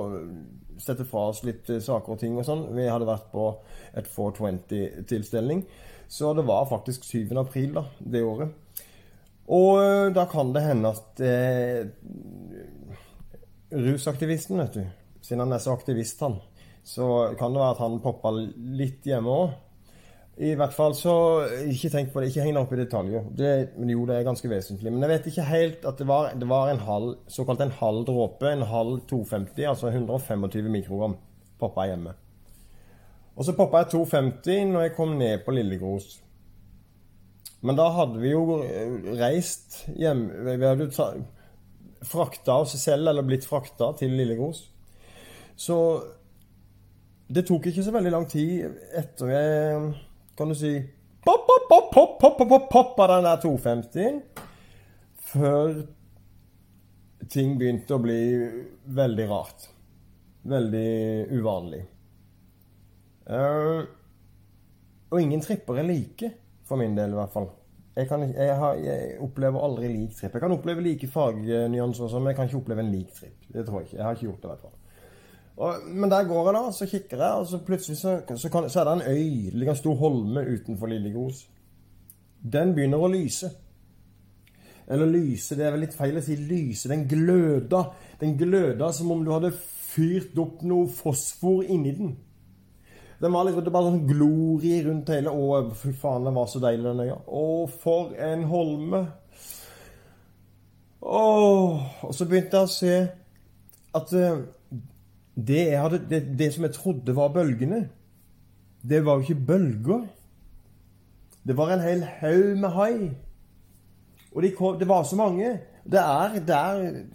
sette 0.81 1.07
fra 1.09 1.29
oss 1.31 1.42
litt 1.46 1.68
eh, 1.70 1.83
saker 1.83 2.14
og 2.14 2.20
ting 2.20 2.37
og 2.38 2.46
sånn. 2.46 2.66
Vi 2.74 2.87
hadde 2.88 3.09
vært 3.09 3.31
på 3.33 3.48
et 3.94 4.09
420-tilstelning. 4.11 5.64
Så 6.11 6.35
det 6.37 6.44
var 6.46 6.68
faktisk 6.70 7.07
7. 7.07 7.33
april 7.40 7.74
da, 7.79 7.87
det 7.98 8.24
året. 8.27 8.81
Og 9.53 9.81
eh, 9.81 10.09
da 10.16 10.27
kan 10.31 10.53
det 10.55 10.64
hende 10.64 10.92
at 10.94 11.22
eh, 11.24 11.85
rusaktivisten, 13.74 14.61
vet 14.62 14.79
du, 14.79 14.85
siden 15.24 15.44
han 15.46 15.57
er 15.57 15.62
så 15.62 15.74
aktivist, 15.77 16.22
han, 16.24 16.38
så 16.85 17.35
kan 17.38 17.55
det 17.55 17.62
være 17.62 17.77
at 17.77 17.85
han 17.85 18.00
poppa 18.05 18.35
litt 18.35 19.07
hjemme 19.09 19.38
òg. 19.44 19.61
I 20.35 20.55
hvert 20.59 20.75
fall 20.75 20.97
så 20.99 21.12
Ikke 21.70 21.92
tenk 21.92 22.09
på 22.11 22.18
det, 22.18 22.33
ikke 22.33 22.42
heng 22.42 22.57
deg 22.57 22.64
opp 22.64 22.73
i 22.75 22.81
detaljer. 22.81 23.27
Det, 23.38 23.53
men 23.79 23.92
jo, 23.92 24.03
det 24.09 24.16
er 24.16 24.27
ganske 24.27 24.51
vesentlig. 24.51 24.90
Men 24.90 25.05
jeg 25.07 25.12
vet 25.12 25.29
ikke 25.31 25.47
helt 25.47 25.87
at 25.87 26.01
det 26.01 26.09
var, 26.11 26.33
det 26.35 26.49
var 26.51 26.73
en 26.73 26.83
halv, 26.83 27.14
såkalt 27.31 27.62
en 27.62 27.75
halv 27.79 28.03
dråpe, 28.09 28.51
en 28.51 28.66
halv 28.66 29.05
250, 29.11 29.68
altså 29.70 29.92
125 29.92 30.70
mikrogram, 30.75 31.14
poppa 31.61 31.87
hjemme. 31.87 32.16
Og 33.35 33.47
så 33.47 33.55
poppa 33.55 33.85
jeg 33.85 33.92
250 33.94 34.73
når 34.73 34.88
jeg 34.88 34.94
kom 34.97 35.14
ned 35.18 35.44
på 35.47 35.55
Lillegros. 35.55 36.16
Men 37.64 37.79
da 37.79 37.87
hadde 37.94 38.18
vi 38.20 38.35
jo 38.35 38.59
eh, 38.61 38.99
reist 39.16 39.79
hjem 39.97 40.27
Vi 40.44 40.66
hadde 40.66 40.85
jo 40.85 41.07
frakta 42.05 42.59
oss 42.61 42.75
selv, 42.77 43.09
eller 43.09 43.25
blitt 43.25 43.47
frakta 43.49 43.92
til 43.99 44.12
Lillegros. 44.18 44.66
Så 45.57 45.79
det 47.31 47.47
tok 47.49 47.70
ikke 47.70 47.87
så 47.87 47.94
veldig 47.94 48.12
lang 48.12 48.27
tid 48.29 48.66
etter 48.99 49.31
jeg 49.33 49.94
kan 50.37 50.51
du 50.51 50.57
si 50.59 50.73
pop, 51.25 51.47
pop, 51.47 51.68
pop, 51.68 51.90
pop, 51.92 52.16
pop, 52.20 52.38
pop, 52.38 52.49
pop, 52.49 52.70
pop 52.70 53.01
av 53.01 53.12
den 53.14 53.29
der 53.29 53.42
250 53.42 54.23
før 55.35 55.85
ting 57.31 57.57
begynte 57.59 57.97
å 57.97 58.03
bli 58.03 58.20
veldig 58.94 59.27
rart. 59.31 59.68
Veldig 60.44 60.88
uvanlig. 61.33 61.83
Uh, 63.25 63.87
og 65.09 65.20
ingen 65.23 65.40
tripper 65.40 65.81
er 65.81 65.88
like, 65.88 66.31
for 66.68 66.81
min 66.81 66.97
del 66.99 67.14
i 67.14 67.18
hvert 67.18 67.33
fall. 67.33 67.49
Jeg, 67.94 68.09
kan, 68.11 68.25
jeg, 68.27 68.55
har, 68.59 68.79
jeg 68.83 69.18
opplever 69.23 69.62
aldri 69.62 69.88
lik 69.92 70.16
tripp. 70.18 70.35
Jeg 70.35 70.42
kan 70.42 70.53
oppleve 70.53 70.83
like 70.85 71.09
fagnyanser, 71.09 72.16
men 72.18 72.33
jeg 72.33 72.38
kan 72.40 72.51
ikke 72.51 72.61
oppleve 72.61 72.83
en 72.83 72.90
lik 72.92 73.12
tripp. 73.14 73.38
Det 73.55 73.64
tror 73.66 73.81
jeg 73.81 73.88
ikke. 73.88 73.99
Jeg 74.01 74.05
har 74.05 74.18
ikke 74.18 74.27
gjort 74.27 74.40
det, 74.40 74.49
i 74.49 74.53
hvert 74.53 74.64
fall. 74.66 74.81
Og, 75.56 75.74
men 75.86 76.10
der 76.10 76.26
går 76.26 76.48
jeg, 76.48 76.54
da. 76.56 76.62
Så 76.72 76.86
kikker 76.90 77.20
jeg, 77.20 77.32
og 77.32 77.46
så 77.46 77.60
plutselig 77.66 77.98
så, 77.98 78.16
så, 78.36 78.50
kan, 78.50 78.70
så 78.70 78.80
er 78.80 78.88
det 78.88 78.94
en 78.94 79.12
øy. 79.12 79.50
Det 79.50 79.60
ligger 79.60 79.74
en 79.74 79.82
stor 79.82 79.94
holme 80.00 80.46
utenfor 80.54 80.90
Lillegros. 80.90 81.44
Den 82.52 82.74
begynner 82.74 83.00
å 83.02 83.12
lyse. 83.12 83.50
Eller 84.90 85.08
lyse, 85.08 85.56
det 85.56 85.64
er 85.64 85.72
vel 85.72 85.86
litt 85.86 85.96
feil 85.96 86.18
å 86.20 86.24
si 86.24 86.36
lyse. 86.36 86.90
Den 86.90 87.06
gløda. 87.08 87.86
Den 88.20 88.36
gløda 88.40 88.90
som 88.92 89.14
om 89.14 89.24
du 89.24 89.32
hadde 89.32 89.54
fyrt 89.94 90.36
opp 90.42 90.62
noe 90.66 90.90
fosfor 90.92 91.64
inni 91.64 91.94
den. 91.96 92.14
Den 93.22 93.32
var 93.32 93.46
liksom, 93.46 93.64
Det 93.64 93.72
var 93.72 93.86
sånn 93.86 94.06
glorie 94.08 94.82
rundt 94.84 95.12
hele 95.14 95.32
Å, 95.32 95.60
fy 95.78 95.94
faen, 95.96 96.26
den 96.26 96.36
var 96.36 96.48
så 96.50 96.60
deilig, 96.60 96.84
den 96.84 97.04
øya. 97.06 97.20
Å, 97.24 97.44
for 97.80 98.12
en 98.20 98.44
holme. 98.50 99.04
Åh, 101.04 101.80
og 102.04 102.12
så 102.16 102.26
begynte 102.28 102.60
jeg 102.60 102.68
å 102.68 102.74
se 102.74 102.98
at 103.94 104.12
uh, 104.16 104.42
det, 105.35 105.62
hadde, 105.77 106.01
det, 106.11 106.23
det, 106.38 106.53
som 106.55 106.66
jeg 106.66 106.77
trodde 106.77 107.16
var 107.16 107.33
bølgene, 107.35 107.88
det 108.83 109.03
var 109.05 109.18
jo 109.18 109.27
ikke 109.27 109.47
bølger. 109.47 110.07
Det 111.44 111.57
var 111.57 111.75
en 111.75 111.85
hel 111.85 112.05
haug 112.20 112.59
med 112.61 112.70
hai. 112.77 112.94
Og 114.35 114.42
de 114.42 114.51
kom, 114.55 114.79
det 114.79 114.88
var 114.88 115.03
så 115.05 115.16
mange. 115.16 115.59
Det 115.85 116.01
er, 116.01 116.38
det 116.47 117.07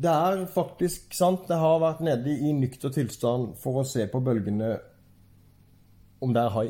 det 0.00 0.10
er 0.10 0.46
faktisk 0.48 1.14
sant. 1.14 1.48
Jeg 1.48 1.60
har 1.60 1.80
vært 1.82 2.04
nede 2.04 2.32
i 2.32 2.52
nykter 2.56 2.92
tilstand 2.94 3.56
for 3.60 3.80
å 3.80 3.88
se 3.88 4.06
på 4.08 4.22
bølgene 4.24 4.76
om 6.24 6.32
det 6.32 6.44
er 6.44 6.54
hai. 6.54 6.68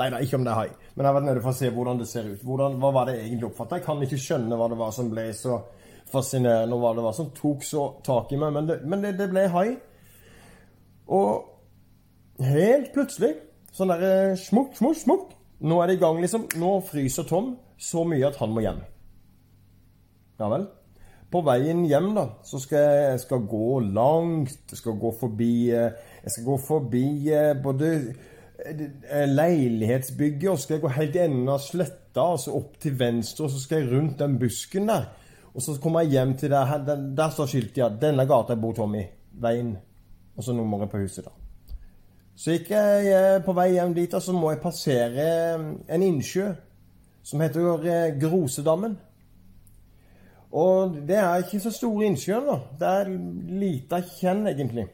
Nei, 0.00 0.08
nei, 0.12 0.22
ikke 0.24 0.38
om 0.38 0.44
det 0.44 0.52
er 0.52 0.58
hai. 0.58 0.68
Men 0.92 1.04
jeg 1.04 1.08
har 1.08 1.16
vært 1.18 1.28
nede 1.28 1.44
for 1.44 1.52
å 1.52 1.58
se 1.60 1.70
hvordan 1.72 2.00
det 2.00 2.08
ser 2.10 2.28
ut. 2.28 2.44
Hvordan, 2.44 2.76
hva 2.80 2.90
var 2.96 3.08
det 3.08 3.18
egentlig 3.20 3.48
oppfattet? 3.48 3.80
Jeg 3.80 3.86
kan 3.86 4.04
ikke 4.04 4.20
skjønne 4.20 4.58
hva 4.60 4.68
det 4.72 4.78
var 4.80 4.92
som 4.96 5.08
ble 5.12 5.26
så 5.36 5.58
fascinerende, 6.12 6.78
hva 6.78 6.92
det 6.96 7.06
var 7.06 7.16
som 7.16 7.32
tok 7.36 7.64
så 7.66 7.88
tak 8.06 8.32
i 8.32 8.40
meg. 8.40 8.54
Men 8.54 8.68
det, 8.68 8.80
men 8.86 9.04
det, 9.04 9.16
det 9.20 9.30
ble 9.32 9.46
hai. 9.52 9.68
Og 11.12 12.42
helt 12.42 12.92
plutselig, 12.94 13.34
sånn 13.74 13.92
derre 13.92 14.36
smukk, 14.40 14.76
smukk, 14.78 14.98
smukk, 15.04 15.30
Nå 15.62 15.76
er 15.78 15.92
det 15.92 15.94
i 15.94 16.02
gang, 16.02 16.18
liksom. 16.18 16.48
Nå 16.58 16.72
fryser 16.88 17.26
Tom 17.28 17.52
så 17.78 18.02
mye 18.06 18.26
at 18.26 18.38
han 18.42 18.50
må 18.50 18.64
hjem. 18.64 18.80
Ja 20.40 20.48
vel. 20.50 20.66
På 21.32 21.40
veien 21.46 21.84
hjem, 21.88 22.10
da, 22.16 22.26
så 22.44 22.58
skal 22.60 22.82
jeg, 22.82 23.04
jeg 23.12 23.20
skal 23.22 23.46
gå 23.48 23.68
langt. 23.94 24.72
Jeg 24.72 24.80
skal 24.82 24.98
gå 25.00 25.12
forbi 25.20 25.54
eh, 25.70 25.94
Jeg 26.24 26.34
skal 26.34 26.48
gå 26.50 26.58
forbi 26.66 27.06
eh, 27.32 27.52
både 27.62 27.92
eh, 28.66 29.24
leilighetsbygget, 29.30 30.50
og 30.50 30.60
skal 30.60 30.76
jeg 30.76 30.84
gå 30.84 30.92
helt 30.98 31.16
i 31.16 31.24
enden 31.24 31.54
av 31.54 31.62
sletta, 31.62 32.26
og 32.26 32.42
så 32.42 32.58
opp 32.58 32.76
til 32.82 32.98
venstre, 32.98 33.46
og 33.46 33.54
så 33.54 33.62
skal 33.62 33.80
jeg 33.80 33.92
rundt 33.94 34.18
den 34.20 34.36
busken 34.42 34.90
der. 34.90 35.08
Og 35.54 35.62
så 35.62 35.76
kommer 35.80 36.00
jeg 36.00 36.16
hjem 36.16 36.36
til 36.40 36.50
der, 36.50 36.78
der, 36.86 37.06
der 37.16 37.30
står 37.30 37.46
skiltet, 37.46 37.82
ja. 37.82 37.88
Denne 37.88 38.26
gata 38.26 38.56
bor 38.56 38.72
Tommy. 38.72 39.04
Veien. 39.42 39.76
Og 40.36 40.44
så 40.44 40.52
nummeret 40.56 40.90
på 40.90 41.02
huset, 41.02 41.26
da. 41.26 41.34
Så 42.34 42.56
gikk 42.56 42.70
jeg 42.72 43.42
på 43.44 43.52
vei 43.52 43.74
hjem 43.74 43.92
dit, 43.94 44.14
og 44.16 44.22
så 44.24 44.32
må 44.32 44.50
jeg 44.50 44.62
passere 44.62 45.26
en 45.92 46.02
innsjø 46.02 46.48
som 47.22 47.42
heter 47.44 48.16
Grosedammen. 48.20 48.96
Og 50.52 50.96
det 51.08 51.16
er 51.16 51.44
ikke 51.44 51.60
så 51.60 51.70
store 51.72 52.08
innsjøer, 52.08 52.48
da. 52.48 52.56
Det 52.80 52.88
er 52.88 53.12
lita 53.60 54.00
kjenn, 54.04 54.46
egentlig. 54.48 54.88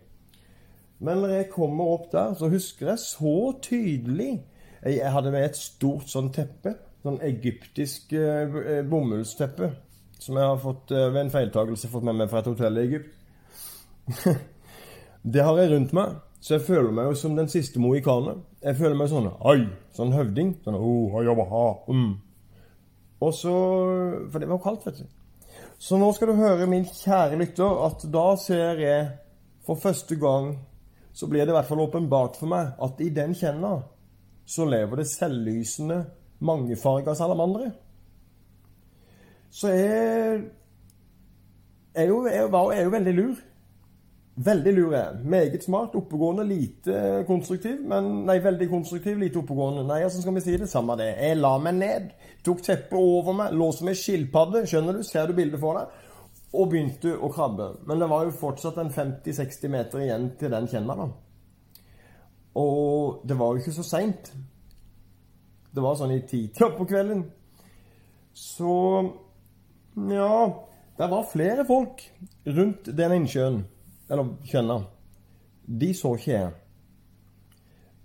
Men 0.99 1.23
når 1.23 1.35
jeg 1.37 1.51
kommer 1.55 1.95
opp 1.95 2.11
der, 2.13 2.35
så 2.35 2.51
husker 2.51 2.93
jeg 2.93 2.99
så 2.99 3.35
tydelig 3.63 4.45
Jeg 4.83 5.11
hadde 5.13 5.31
med 5.35 5.45
et 5.45 5.57
stort 5.59 6.07
sånn 6.11 6.31
teppe. 6.35 6.77
Sånn 7.03 7.19
egyptisk 7.27 8.13
eh, 8.15 8.83
bomullsteppe. 8.87 9.71
Som 10.19 10.39
jeg 10.39 10.47
har 10.51 10.63
fått 10.63 10.91
eh, 10.91 11.11
ved 11.13 11.27
en 11.27 11.35
feiltagelse 11.35 11.91
fått 11.93 12.07
med 12.07 12.19
meg 12.19 12.31
fra 12.31 12.43
et 12.43 12.51
hotell 12.51 12.79
i 12.79 12.87
Egypt. 12.87 13.13
det 15.35 15.45
har 15.45 15.61
jeg 15.61 15.73
rundt 15.73 15.95
meg. 15.97 16.17
Så 16.41 16.55
jeg 16.55 16.67
føler 16.69 16.95
meg 16.95 17.11
jo 17.11 17.19
som 17.19 17.37
den 17.37 17.51
siste 17.51 17.83
mohikaner. 17.83 18.39
Jeg 18.63 18.79
føler 18.79 18.99
meg 18.99 19.11
sånn 19.11 19.31
Oi! 19.51 19.61
Sånn 19.95 20.15
høvding. 20.15 20.55
Sånn, 20.65 20.79
oh, 20.79 21.87
mm. 21.91 22.11
Og 23.19 23.33
så 23.35 23.55
For 24.31 24.39
det 24.39 24.51
var 24.51 24.63
kaldt, 24.63 24.87
vet 24.87 25.03
du. 25.03 25.09
Så 25.79 25.99
nå 25.99 26.11
skal 26.15 26.33
du 26.33 26.39
høre, 26.39 26.67
min 26.71 26.87
kjære 26.87 27.39
lytter, 27.39 27.83
at 27.87 28.03
da 28.11 28.27
ser 28.39 28.83
jeg 28.83 29.05
for 29.67 29.79
første 29.79 30.17
gang 30.19 30.57
Så 31.15 31.29
blir 31.31 31.45
det 31.45 31.53
i 31.53 31.57
hvert 31.57 31.69
fall 31.69 31.83
åpenbart 31.83 32.39
for 32.39 32.51
meg 32.51 32.75
at 32.83 33.01
i 33.03 33.11
den 33.15 33.35
kjenna 33.39 33.81
så 34.49 34.65
lever 34.65 35.03
det 35.03 35.11
selvlysende, 35.11 35.97
mangefarga 36.41 37.13
salamandere. 37.13 37.67
Så 39.59 39.69
jeg 41.99 42.09
jo, 42.09 42.27
jeg 42.31 42.53
var, 42.53 42.73
er 42.73 42.85
jo 42.87 42.91
veldig 42.95 43.15
lur. 43.17 43.39
Veldig 44.39 44.73
lur 44.75 44.93
er 44.95 45.05
han. 45.05 45.25
Meget 45.31 45.65
smart, 45.65 45.95
oppegående, 45.99 46.45
lite 46.47 47.25
konstruktiv. 47.27 47.81
Men, 47.91 48.05
nei, 48.29 48.39
veldig 48.45 48.69
konstruktiv, 48.71 49.19
lite 49.19 49.41
oppegående. 49.41 49.83
Nei, 49.89 50.05
altså 50.07 50.23
skal 50.23 50.37
vi 50.37 50.45
si 50.45 50.55
det? 50.61 50.69
Samme 50.71 50.95
det. 51.01 51.09
Jeg 51.19 51.41
la 51.41 51.57
meg 51.59 51.75
ned, 51.81 52.07
tok 52.47 52.63
teppet 52.63 52.95
over 53.01 53.35
meg, 53.41 53.57
lå 53.59 53.73
som 53.75 53.91
ei 53.91 53.99
skilpadde, 53.99 54.63
skjønner 54.71 55.01
du, 55.01 55.03
ser 55.03 55.27
du 55.27 55.35
bildet 55.35 55.59
for 55.63 55.81
deg, 55.81 55.87
og 56.55 56.71
begynte 56.71 57.17
å 57.19 57.33
krabbe. 57.35 57.73
Men 57.91 57.99
det 57.99 58.11
var 58.15 58.29
jo 58.29 58.39
fortsatt 58.39 58.79
en 58.79 58.95
50-60 58.95 59.75
meter 59.75 60.07
igjen 60.07 60.31
til 60.39 60.55
den 60.55 60.71
kjenneren. 60.71 61.17
Og 62.63 63.27
det 63.27 63.39
var 63.39 63.57
jo 63.57 63.65
ikke 63.65 63.75
så 63.75 63.91
seint. 63.91 64.31
Det 65.75 65.83
var 65.83 65.99
sånn 65.99 66.15
i 66.15 66.23
titida 66.23 66.71
på 66.79 66.87
kvelden. 66.87 67.27
Så 68.39 68.71
ja 70.11 70.65
Det 70.99 71.11
var 71.11 71.29
flere 71.31 71.65
folk 71.67 72.03
rundt 72.47 72.89
den 72.97 73.15
innsjøen 73.21 73.61
eller 74.09 74.31
kjønna, 74.49 74.79
de 75.69 75.91
så 75.93 76.15
ikke 76.17 76.31
jeg. 76.33 76.53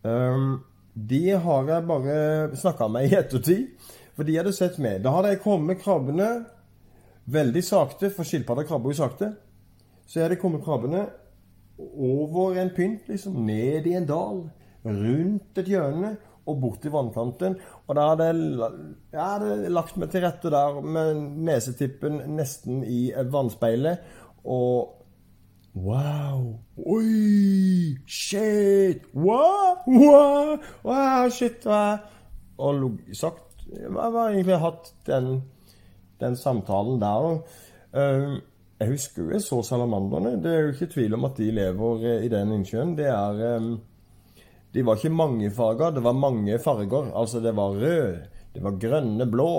Um, 0.03 0.57
de 0.93 1.21
har 1.45 1.69
jeg 1.69 1.87
bare 1.87 2.17
snakka 2.59 2.89
med 2.91 3.07
i 3.07 3.15
ettertid, 3.15 3.69
for 4.13 4.27
de 4.27 4.35
hadde 4.35 4.51
sett 4.53 4.75
meg. 4.83 4.99
Da 5.01 5.13
hadde 5.15 5.31
jeg 5.31 5.41
kommet 5.45 5.79
krabbene 5.81 6.27
veldig 7.31 7.63
sakte, 7.63 8.11
for 8.11 8.27
skilpadder 8.27 8.67
krabber 8.67 8.91
jo 8.91 8.99
sakte. 8.99 9.31
Så 10.05 10.19
hadde 10.19 10.35
jeg 10.35 10.43
kommet 10.43 10.65
krabbene 10.65 11.07
over 11.79 12.59
en 12.59 12.73
pynt, 12.75 13.07
liksom, 13.07 13.39
ned 13.47 13.87
i 13.87 13.95
en 13.97 14.09
dal, 14.11 14.43
rundt 14.83 15.63
et 15.63 15.71
hjørne 15.71 16.17
og 16.45 16.59
bort 16.61 16.81
til 16.83 16.93
vannkanten. 16.93 17.55
Og 17.87 17.95
da 17.97 18.09
hadde 18.11 18.27
jeg, 18.29 18.71
jeg 19.13 19.21
hadde 19.21 19.71
lagt 19.73 19.97
meg 19.99 20.11
til 20.11 20.25
rette 20.25 20.51
der 20.53 20.81
med 20.81 21.21
nesetippen 21.47 22.19
nesten 22.37 22.83
i 22.83 23.05
vannspeilet. 23.13 24.03
Og 24.43 24.99
Wow! 25.73 26.59
Oi! 26.85 27.97
Shit! 28.05 29.07
Wow! 29.15 29.81
Wow! 29.87 30.59
wow 30.85 31.29
shit! 31.33 31.65
Wow. 31.65 31.97
Og 32.61 32.99
sagt 33.17 33.65
Jeg 33.73 33.89
har 33.89 34.29
egentlig 34.29 34.59
hatt 34.61 34.91
den, 35.07 35.41
den 36.21 36.35
samtalen 36.37 37.01
der. 37.01 37.39
Uh, 37.89 38.37
jeg 38.83 38.91
husker 38.91 39.23
jo 39.23 39.31
jeg 39.31 39.41
så 39.41 39.61
salamanderne. 39.65 40.35
Det 40.43 40.53
er 40.53 40.59
jo 40.59 40.75
ikke 40.75 40.91
tvil 40.93 41.17
om 41.17 41.25
at 41.25 41.37
de 41.37 41.49
lever 41.51 42.05
eh, 42.05 42.25
i 42.25 42.29
den 42.29 42.51
innsjøen. 42.51 42.97
Det 42.97 43.07
er 43.07 43.57
um, 43.57 43.73
De 44.73 44.81
var 44.85 44.97
ikke 44.97 45.13
mangefarga, 45.13 45.91
det 45.93 46.03
var 46.03 46.17
mange 46.17 46.57
farger. 46.59 47.11
Altså, 47.13 47.39
det 47.39 47.53
var 47.55 47.75
rød, 47.77 48.15
det 48.55 48.63
var 48.63 48.79
grønne, 48.81 49.27
blå. 49.29 49.51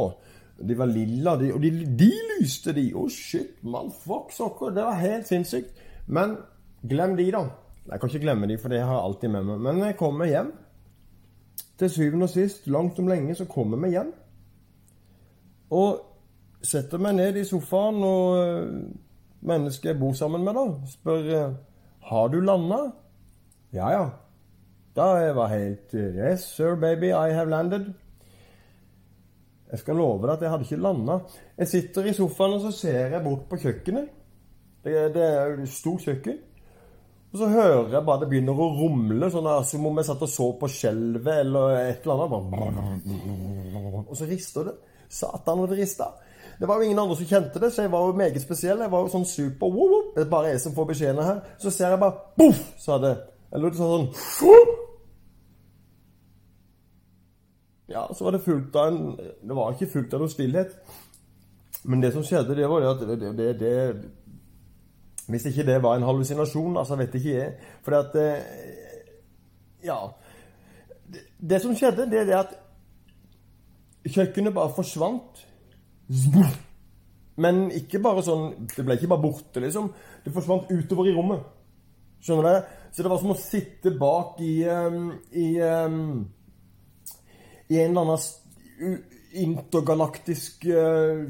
De 0.59 0.79
var 0.79 0.87
lilla, 0.87 1.37
de, 1.37 1.53
og 1.55 1.63
de, 1.63 1.71
de 1.99 2.11
lyste, 2.35 2.75
de. 2.75 2.89
Å, 2.95 3.05
oh, 3.05 3.11
shit, 3.11 3.61
man, 3.67 3.93
fuck 4.05 4.33
sokker. 4.35 4.75
Det 4.75 4.87
var 4.87 4.99
helt 5.03 5.31
sinnssykt. 5.31 5.75
Men 6.07 6.37
glem 6.83 7.17
de, 7.19 7.29
da. 7.35 7.45
Jeg 7.91 8.01
kan 8.01 8.11
ikke 8.11 8.25
glemme 8.25 8.49
de, 8.49 8.59
for 8.59 8.73
det 8.73 8.83
har 8.83 8.97
jeg 8.97 9.07
alltid 9.09 9.35
med 9.35 9.49
meg. 9.51 9.63
Men 9.67 9.83
jeg 9.85 9.99
kommer 10.01 10.31
hjem, 10.31 10.53
til 11.79 11.91
syvende 11.91 12.29
og 12.29 12.31
sist, 12.31 12.69
langt 12.71 12.99
om 13.03 13.09
lenge, 13.11 13.35
så 13.35 13.49
kommer 13.51 13.81
vi 13.83 13.95
hjem. 13.97 14.13
Og 15.75 16.05
setter 16.63 17.03
meg 17.03 17.17
ned 17.19 17.39
i 17.41 17.47
sofaen, 17.47 17.99
og 18.07 18.39
eh, 18.41 18.77
mennesket 19.45 19.91
jeg 19.91 20.01
bor 20.01 20.15
sammen 20.17 20.45
med, 20.47 20.55
da, 20.55 20.91
spør 20.95 21.33
eh, 21.39 21.57
Har 22.11 22.29
du 22.31 22.39
landa? 22.41 22.81
Ja, 23.75 23.91
ja. 23.91 24.05
Jeg 24.95 25.37
var 25.37 25.51
helt 25.51 25.95
eh, 25.95 26.15
Yes, 26.15 26.45
sir, 26.55 26.77
baby, 26.79 27.11
I 27.11 27.35
have 27.35 27.51
landed. 27.51 27.93
Jeg 29.71 29.79
skal 29.81 29.97
love 29.99 30.23
deg 30.23 30.37
at 30.37 30.43
jeg 30.45 30.51
hadde 30.53 30.67
ikke 30.69 30.83
landa. 30.85 31.17
Jeg 31.59 31.69
sitter 31.69 32.07
i 32.07 32.13
sofaen, 32.15 32.53
og 32.55 32.61
så 32.63 32.71
ser 32.71 33.09
jeg 33.11 33.23
bort 33.25 33.49
på 33.51 33.59
kjøkkenet. 33.59 34.13
Det, 34.85 34.93
det 35.17 35.25
er 35.25 35.57
et 35.57 35.73
stort 35.73 36.05
kjøkken. 36.05 36.37
Og 37.33 37.41
så 37.41 37.49
hører 37.51 37.91
jeg 37.91 38.07
bare 38.07 38.23
det 38.23 38.29
begynner 38.31 38.55
å 38.55 38.69
rumle, 38.77 39.31
sånn 39.35 39.49
som 39.67 39.89
om 39.89 39.99
jeg 39.99 40.07
satt 40.07 40.23
og 40.23 40.31
så 40.31 40.47
på 40.61 40.69
skjelvet 40.71 41.41
eller 41.41 41.75
et 41.81 42.07
eller 42.07 42.23
annet. 42.29 43.09
Og 44.05 44.15
så 44.15 44.29
rister 44.31 44.69
det. 44.71 44.77
Satan, 45.11 45.65
og 45.65 45.73
det 45.73 45.81
rista. 45.81 46.13
Det 46.61 46.69
var 46.71 46.79
jo 46.79 46.87
ingen 46.87 47.03
andre 47.03 47.19
som 47.19 47.27
kjente 47.27 47.59
det, 47.59 47.73
så 47.75 47.83
jeg 47.83 47.91
var 47.91 48.07
jo 48.07 48.15
meget 48.23 48.39
spesiell. 48.43 48.79
Jeg 48.87 48.95
var 48.95 49.03
jo 49.03 49.11
sånn 49.11 49.27
super 49.27 49.75
woo, 49.75 50.05
Det 50.15 50.23
er 50.23 50.31
bare 50.31 50.55
jeg 50.55 50.63
som 50.63 50.79
får 50.79 50.87
beskjedene 50.93 51.27
her. 51.27 51.43
Så 51.59 51.75
ser 51.75 51.91
jeg 51.91 52.03
bare 52.05 52.31
Boff! 52.39 52.63
sa 52.79 53.03
det. 53.03 53.17
Eller 53.51 53.75
det 53.75 53.83
sånn 53.83 54.07
Ja, 57.89 58.07
så 58.15 58.25
var 58.25 58.33
det 58.33 58.45
fullt 58.47 58.77
av 58.81 58.87
en 58.89 59.17
Det 59.19 59.57
var 59.57 59.75
ikke 59.75 59.91
fullt 59.93 60.15
av 60.17 60.23
noe 60.25 60.33
stillhet. 60.33 60.77
Men 61.85 62.01
det 62.01 62.15
som 62.15 62.25
skjedde, 62.25 62.57
det 62.57 62.69
var 62.69 62.81
det 62.81 62.93
at 62.95 63.03
det, 63.09 63.33
det, 63.37 63.49
det 63.61 63.75
hvis 65.29 65.47
ikke 65.49 65.65
det 65.67 65.83
var 65.83 65.97
en 65.97 66.05
hallusinasjon, 66.05 66.77
altså 66.77 66.97
vet 67.01 67.15
ikke 67.15 67.35
jeg. 67.39 67.53
For 67.85 67.97
at 67.97 68.17
eh, 68.21 68.43
Ja. 69.85 69.99
Det 71.41 71.61
som 71.63 71.75
skjedde, 71.77 72.11
det 72.11 72.21
er 72.21 72.25
det 72.29 72.39
at 72.39 72.55
kjøkkenet 74.05 74.55
bare 74.55 74.73
forsvant. 74.77 75.45
Men 77.37 77.71
ikke 77.75 77.99
bare 78.05 78.23
sånn 78.23 78.69
Det 78.77 78.85
ble 78.85 78.95
ikke 78.99 79.09
bare 79.11 79.25
borte, 79.25 79.61
liksom. 79.61 79.91
Det 80.25 80.33
forsvant 80.33 80.71
utover 80.71 81.09
i 81.09 81.15
rommet. 81.17 81.45
Skjønner 82.25 82.49
du? 82.49 82.73
Så 82.93 83.03
det 83.03 83.11
var 83.11 83.21
som 83.21 83.33
å 83.35 83.39
sitte 83.41 83.93
bak 83.99 84.41
i 84.41 84.53
um, 84.65 85.11
i, 85.33 85.49
um, 85.61 86.23
I 87.69 87.81
en 87.81 87.91
eller 87.91 88.01
annen 88.01 89.03
intergalaktisk 89.35 90.67
uh, 90.71 91.25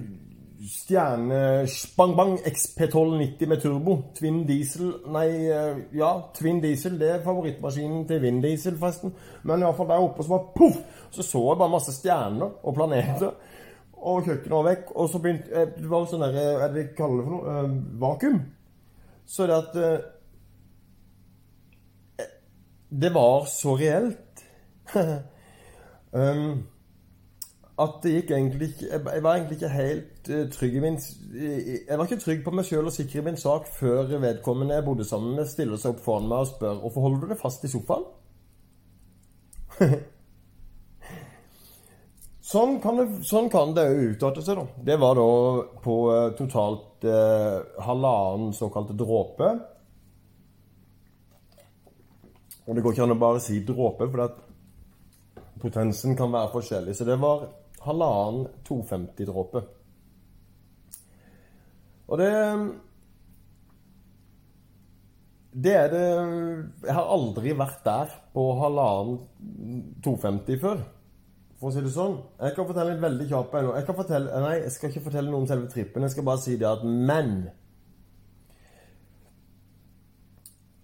Stjerne 0.64 1.66
Bang 1.96 2.16
Bang 2.16 2.38
XP1290 2.38 3.46
med 3.46 3.60
turbo. 3.60 3.96
Twin 4.16 4.46
Diesel 4.48 4.94
Nei, 5.12 5.50
eh, 5.50 5.76
ja, 5.92 6.30
Twin 6.34 6.62
Diesel. 6.62 6.98
Det 7.00 7.10
er 7.10 7.24
favorittmaskinen 7.24 8.06
til 8.08 8.22
Vin 8.22 8.40
Diesel, 8.42 8.78
forresten. 8.78 9.12
Men 9.42 9.60
iallfall 9.60 9.90
der 9.90 10.06
oppe 10.06 10.24
så 10.24 10.28
var 10.32 10.46
poff! 10.56 10.78
Så 11.10 11.22
så 11.22 11.42
jeg 11.50 11.58
bare 11.60 11.74
masse 11.74 11.92
stjerner 11.92 12.50
og 12.62 12.74
planeter. 12.74 13.34
Og 13.92 14.24
kjøkkenet 14.24 14.56
var 14.56 14.66
vekk. 14.70 14.94
Og 14.94 15.08
så 15.12 15.20
begynte 15.20 15.52
eh, 15.52 15.68
Det 15.76 15.90
var 15.90 16.08
sånn 16.08 16.24
der 16.24 16.40
eh, 16.40 16.56
Hva 16.56 16.64
er 16.64 16.72
det 16.72 16.80
de 16.80 16.96
kaller 16.96 17.20
det 17.20 17.28
for 17.28 17.36
noe? 17.36 17.44
Uh, 17.44 17.76
vakuum. 18.00 18.40
Så 19.26 19.46
det 19.50 19.60
at 19.60 19.72
uh, 19.76 19.98
Det 23.04 23.12
var 23.12 23.46
så 23.52 23.76
reelt. 23.76 24.44
um, 26.14 26.62
at 27.84 27.96
det 28.04 28.12
gikk 28.12 28.30
egentlig 28.30 28.68
ikke 28.70 28.86
Jeg 28.86 29.22
var 29.24 29.34
egentlig 29.34 29.56
ikke 29.58 29.68
helt 29.74 30.28
uh, 30.30 30.44
trygg 30.54 30.76
i 30.78 30.82
min 30.84 30.98
Jeg 31.34 31.98
var 31.98 32.06
ikke 32.06 32.22
trygg 32.22 32.44
på 32.46 32.54
meg 32.54 32.68
sjøl 32.68 32.86
og 32.86 32.94
sikker 32.94 33.20
i 33.20 33.26
min 33.28 33.40
sak 33.40 33.66
før 33.80 34.14
vedkommende 34.22 34.78
jeg 34.78 34.86
bodde 34.86 35.06
sammen 35.08 35.34
med, 35.34 35.50
stiller 35.50 35.80
seg 35.80 35.96
opp 35.96 36.04
foran 36.06 36.30
meg 36.30 36.46
og 36.46 36.52
spør 36.54 36.82
Hvorfor 36.84 37.08
holder 37.08 37.24
du 37.24 37.34
deg 37.34 37.42
fast 37.42 37.66
i 37.66 37.72
sofaen? 37.72 38.06
Sånn 42.44 42.76
kan 42.82 42.98
det, 43.00 43.06
sånn 43.24 43.46
kan 43.50 43.72
det 43.74 43.86
jo 43.88 44.10
utarte 44.12 44.42
seg, 44.44 44.58
da. 44.60 44.82
Det 44.86 44.96
var 45.00 45.16
da 45.16 45.28
på 45.82 45.94
eh, 46.12 46.26
totalt 46.36 47.06
eh, 47.08 47.56
halvannen 47.86 48.52
såkalte 48.54 48.96
dråpe. 49.00 49.48
Og 52.64 52.76
det 52.76 52.84
går 52.84 52.94
ikke 52.94 53.06
an 53.06 53.16
å 53.16 53.22
bare 53.22 53.40
si 53.42 53.62
dråpe, 53.64 54.06
for 54.12 54.26
at 54.26 54.43
potensen 55.64 56.16
kan 56.16 56.32
være 56.32 56.52
forskjellig. 56.52 56.94
Så 56.96 57.06
det 57.08 57.16
var 57.20 57.48
halvannen 57.84 58.48
250-dråpe. 58.68 59.64
Og 62.08 62.18
det 62.20 62.32
Det 65.54 65.72
er 65.72 65.88
det 65.88 66.06
Jeg 66.82 66.94
har 66.94 67.12
aldri 67.14 67.52
vært 67.54 67.84
der 67.84 68.14
på 68.34 68.44
halvannen 68.58 69.20
250 70.02 70.60
før. 70.60 70.80
For 71.60 71.70
å 71.70 71.74
si 71.74 71.84
det 71.84 71.92
sånn. 71.94 72.16
Jeg 72.42 72.56
kan 72.56 72.66
fortelle 72.68 72.92
litt 72.92 73.04
veldig 73.04 73.28
kjapt 73.30 73.54
ennå. 73.54 73.76
Jeg 73.78 73.86
kan 73.86 73.96
fortelle, 73.96 74.40
nei, 74.42 74.56
jeg 74.64 74.72
skal 74.74 74.90
ikke 74.90 75.04
fortelle 75.06 75.30
noe 75.30 75.44
om 75.44 75.46
selve 75.48 75.70
trippen. 75.70 76.02
Jeg 76.02 76.16
skal 76.16 76.26
bare 76.26 76.42
si 76.42 76.56
det 76.60 76.66
at 76.68 76.82
Men 76.84 77.30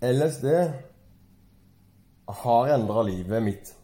LSD 0.00 0.46
har 2.44 2.72
endra 2.78 3.02
livet 3.04 3.42
mitt. 3.44 3.74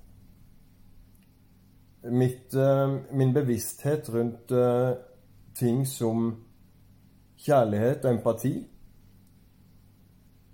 Mitt, 2.11 2.55
uh, 2.55 2.99
min 3.13 3.33
bevissthet 3.35 4.09
rundt 4.15 4.53
uh, 4.55 4.95
ting 5.57 5.85
som 5.89 6.29
kjærlighet 7.43 8.05
og 8.05 8.17
empati 8.17 8.55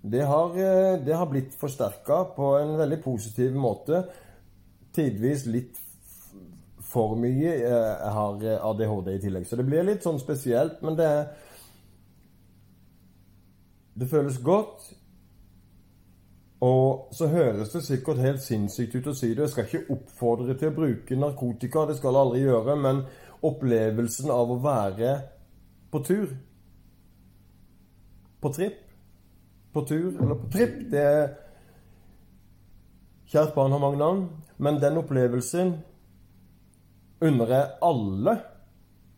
det 0.03 0.25
har, 0.27 0.57
uh, 0.57 1.05
det 1.05 1.15
har 1.15 1.29
blitt 1.31 1.55
forsterka 1.59 2.23
på 2.35 2.49
en 2.59 2.73
veldig 2.79 2.99
positiv 3.03 3.55
måte. 3.55 4.03
Tidvis 4.95 5.45
litt 5.47 5.79
for 6.83 7.15
mye. 7.17 7.53
Jeg 7.61 8.11
har 8.17 8.43
ADHD 8.69 9.13
i 9.13 9.21
tillegg, 9.23 9.47
så 9.47 9.57
det 9.57 9.65
blir 9.69 9.87
litt 9.87 10.03
sånn 10.03 10.19
spesielt. 10.21 10.83
Men 10.83 10.99
det 10.99 11.13
Det 13.93 14.09
føles 14.09 14.39
godt. 14.41 14.87
Og 16.63 17.09
så 17.11 17.27
høres 17.27 17.73
det 17.73 17.81
sikkert 17.83 18.21
helt 18.23 18.43
sinnssykt 18.43 18.95
ut 18.95 19.09
å 19.11 19.15
si 19.17 19.33
det. 19.33 19.43
Jeg 19.43 19.51
skal 19.51 19.67
ikke 19.67 19.97
oppfordre 19.97 20.55
til 20.55 20.71
å 20.71 20.75
bruke 20.77 21.17
narkotika, 21.19 21.87
det 21.89 21.97
skal 21.97 22.15
jeg 22.15 22.23
aldri 22.23 22.43
gjøre. 22.45 22.75
Men 22.79 23.01
opplevelsen 23.43 24.31
av 24.31 24.53
å 24.53 24.59
være 24.63 25.13
på 25.91 25.99
tur 26.07 26.29
På 28.41 28.49
tripp 28.51 28.79
På 29.73 29.83
tur 29.87 30.07
eller 30.21 30.39
på 30.39 30.51
tripp, 30.53 30.77
det 30.91 31.03
er 31.03 31.25
Kjært 33.33 33.55
barn 33.55 33.73
har 33.73 33.81
mange 33.81 33.97
navn, 33.97 34.25
men 34.61 34.75
den 34.77 34.99
opplevelsen 34.99 35.71
unner 37.25 37.49
jeg 37.49 37.69
alle 37.81 38.35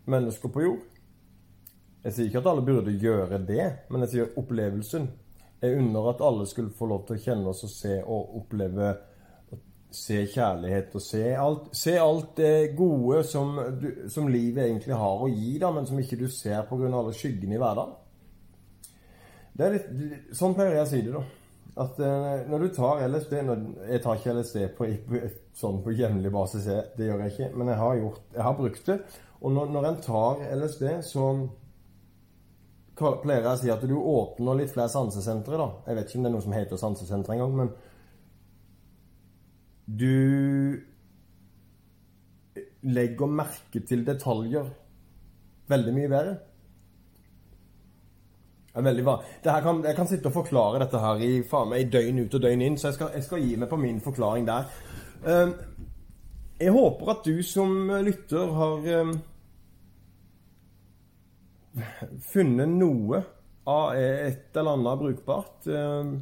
mennesker 0.07 0.51
på 0.53 0.61
jord. 0.63 0.85
Jeg 2.05 2.15
sier 2.15 2.29
ikke 2.29 2.39
at 2.39 2.47
alle 2.47 2.63
burde 2.63 2.93
gjøre 2.95 3.41
det, 3.43 3.65
men 3.89 4.05
jeg 4.05 4.13
sier 4.13 4.37
opplevelsen. 4.39 5.09
Jeg 5.61 5.79
unner 5.79 6.09
at 6.11 6.23
alle 6.25 6.45
skulle 6.49 6.73
få 6.75 6.87
lov 6.89 7.05
til 7.07 7.17
å 7.17 7.23
kjenne 7.23 7.51
oss 7.51 7.63
og 7.65 7.71
se 7.71 7.99
og 8.03 8.39
oppleve 8.41 8.95
Se 9.95 10.17
kjærlighet 10.27 10.95
og 10.97 11.03
se 11.05 11.21
alt, 11.39 11.69
se 11.77 11.93
alt 11.95 12.33
det 12.35 12.73
gode 12.75 13.21
som, 13.23 13.53
du, 13.79 13.85
som, 14.11 14.27
livet 14.27 14.65
egentlig 14.65 14.97
har 14.97 15.21
å 15.23 15.29
gi, 15.31 15.53
da, 15.61 15.69
men 15.71 15.87
som 15.87 16.01
ikke 16.01 16.17
du 16.19 16.25
ser 16.27 16.65
pga. 16.67 16.89
alle 16.89 17.13
skyggene 17.15 17.55
i 17.55 17.61
hverdagen. 17.61 17.93
Det 19.55 19.65
er 19.65 19.75
litt, 19.77 19.87
sånn 20.35 20.55
pleier 20.57 20.81
jeg 20.81 20.83
å 20.83 20.89
si 20.89 21.01
det, 21.05 21.13
da. 21.15 21.23
At 21.85 21.99
uh, 21.99 22.43
når 22.51 22.65
du 22.65 22.67
tar 22.75 23.01
LSD 23.07 23.33
når, 23.43 23.63
Jeg 23.89 24.01
tar 24.03 24.19
ikke 24.19 24.35
LSD 24.35 24.59
på, 24.75 24.89
sånn 25.59 25.81
på 25.83 25.95
jevnlig 25.95 26.31
basis, 26.31 26.67
det 26.97 27.07
gjør 27.07 27.23
jeg 27.23 27.33
ikke. 27.33 27.49
Men 27.55 27.71
jeg 27.71 27.79
har, 27.85 27.97
gjort, 28.01 28.21
jeg 28.35 28.47
har 28.49 28.59
brukt 28.59 28.91
det. 28.91 28.99
Og 29.41 29.55
når, 29.55 29.71
når 29.77 29.89
en 29.89 30.01
tar 30.03 30.43
LSD, 30.55 30.85
så 31.07 31.29
pleier 32.95 33.41
jeg 33.41 33.51
å 33.51 33.59
si 33.59 33.71
at 33.73 33.83
du 33.87 33.95
åpner 33.99 34.61
litt 34.61 34.71
flere 34.73 34.91
sansesentre, 34.91 35.59
da. 35.59 35.69
Jeg 35.87 35.97
vet 35.97 36.09
ikke 36.09 36.19
om 36.19 36.25
det 36.25 36.29
er 36.29 36.35
noe 36.35 36.45
som 36.45 36.55
heter 36.55 36.81
sansesentre 36.81 37.37
engang, 37.37 37.59
men 37.61 37.75
Du 39.85 40.81
legger 42.81 43.29
merke 43.29 43.81
til 43.85 44.01
detaljer 44.05 44.65
veldig 45.69 45.93
mye 45.93 46.09
bedre. 46.09 46.35
Det 48.75 48.81
er 48.81 48.87
veldig. 48.89 49.03
Kan, 49.43 49.83
jeg 49.85 49.95
kan 49.95 50.07
sitte 50.09 50.27
og 50.31 50.35
forklare 50.35 50.81
dette 50.83 50.99
her 50.99 51.21
i 51.23 51.43
faen 51.47 51.69
meg 51.71 51.91
døgn 51.93 52.25
ut 52.25 52.33
og 52.33 52.41
døgn 52.43 52.63
inn, 52.65 52.77
så 52.77 52.89
jeg 52.89 52.97
skal, 52.97 53.13
jeg 53.15 53.27
skal 53.27 53.45
gi 53.45 53.53
meg 53.61 53.69
på 53.71 53.79
min 53.79 54.01
forklaring 54.03 54.47
der. 54.49 54.67
Ehm, 55.31 55.53
jeg 56.59 56.73
håper 56.75 57.13
at 57.13 57.23
du 57.25 57.39
som 57.43 57.71
lytter 58.03 58.51
har 58.57 58.89
ehm, 58.97 59.13
funnet 62.31 62.71
noe 62.71 63.21
av 63.65 63.95
et 63.97 64.55
eller 64.55 64.77
annet 64.77 65.01
brukbart 65.01 65.67
uh, 65.67 66.13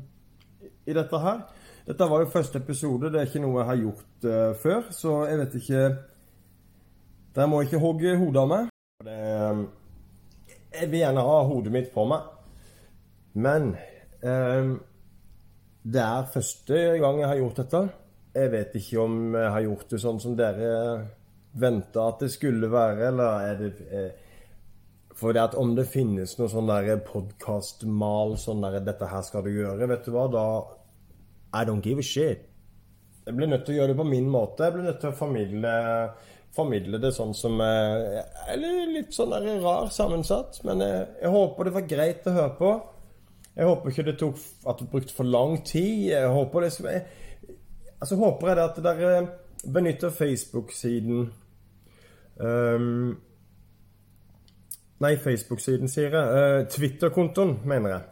i 0.86 0.96
dette 0.96 1.22
her. 1.26 1.44
Dette 1.84 2.08
var 2.08 2.24
jo 2.24 2.32
første 2.32 2.62
episode, 2.64 3.12
det 3.12 3.20
er 3.20 3.30
ikke 3.30 3.44
noe 3.44 3.60
jeg 3.60 3.70
har 3.70 3.82
gjort 3.82 4.28
uh, 4.28 4.52
før, 4.60 4.90
så 4.96 5.16
jeg 5.30 5.42
vet 5.44 5.62
ikke 5.62 5.86
Dere 7.34 7.50
må 7.50 7.64
ikke 7.66 7.82
hogge 7.82 8.12
hodet 8.14 8.42
av 8.44 8.50
meg. 8.52 8.68
Uh, 9.04 9.64
jeg 10.74 10.90
vil 10.92 11.02
gjerne 11.02 11.26
ha 11.26 11.40
hodet 11.50 11.74
mitt 11.74 11.90
på 11.94 12.06
meg. 12.10 12.30
Men 13.34 13.74
det 15.84 16.00
er 16.00 16.30
første 16.32 16.78
gang 17.02 17.18
jeg 17.20 17.28
har 17.28 17.40
gjort 17.42 17.58
dette. 17.60 17.82
Jeg 18.38 18.52
vet 18.54 18.76
ikke 18.78 19.02
om 19.02 19.16
jeg 19.36 19.50
har 19.56 19.66
gjort 19.66 19.90
det 19.92 20.00
sånn 20.00 20.22
som 20.22 20.38
dere 20.38 20.70
venta 21.60 22.06
at 22.08 22.24
det 22.24 22.30
skulle 22.32 22.70
være, 22.72 23.10
eller 23.10 23.50
er 23.50 23.60
det 23.60 23.74
for 25.16 25.38
at 25.38 25.56
om 25.60 25.76
det 25.78 25.86
finnes 25.92 26.38
noe 26.40 26.50
sånn 26.50 26.70
der 26.70 27.04
podkastmal 27.06 28.38
sånn 28.42 28.64
der 28.66 28.80
'Dette 28.82 29.10
her 29.10 29.22
skal 29.22 29.44
du 29.46 29.52
gjøre', 29.54 29.90
vet 29.90 30.06
du 30.06 30.12
hva, 30.16 30.28
da 30.32 30.46
I 31.54 31.66
don't 31.66 31.86
give 31.86 32.00
a 32.00 32.04
shit. 32.04 32.50
Jeg 33.26 33.36
blir 33.38 33.48
nødt 33.48 33.66
til 33.66 33.76
å 33.76 33.78
gjøre 33.78 33.94
det 33.94 34.00
på 34.00 34.08
min 34.10 34.30
måte. 34.30 34.66
Jeg 34.66 34.74
blir 34.74 34.88
nødt 34.88 35.00
til 35.00 35.12
å 35.12 35.16
formidle, 35.16 35.74
formidle 36.56 37.00
det 37.00 37.14
sånn 37.16 37.34
som 37.38 37.62
Eller 37.62 38.90
litt 38.90 39.14
sånn 39.16 39.32
der 39.32 39.62
rar 39.64 39.92
sammensatt. 39.94 40.60
Men 40.68 40.82
jeg, 40.84 41.06
jeg, 41.22 41.32
håper 41.32 41.70
det 41.70 41.76
var 41.78 41.88
greit 41.88 42.28
å 42.28 42.36
høre 42.36 42.56
på. 42.58 42.72
Jeg 43.54 43.70
håper 43.70 43.94
ikke 43.94 44.08
det 44.10 44.18
tok 44.20 44.42
at 44.66 44.82
det 44.82 44.90
brukte 44.90 45.16
for 45.16 45.30
lang 45.30 45.62
tid. 45.64 46.10
Jeg 46.10 46.34
håper 46.34 46.66
det 46.66 46.74
jeg, 46.82 47.06
Altså 48.04 48.18
håper 48.20 48.50
jeg 48.50 48.58
det 48.58 48.64
at 48.64 48.82
dere 48.84 49.12
benytter 49.64 50.12
Facebook-siden 50.12 51.30
um, 52.36 53.14
Nei, 55.04 55.18
Facebook-siden, 55.20 55.90
sier 55.92 56.14
jeg. 56.14 56.28
Uh, 56.32 56.62
Twitter-kontoen, 56.72 57.58
mener 57.68 57.92
jeg. 57.92 58.04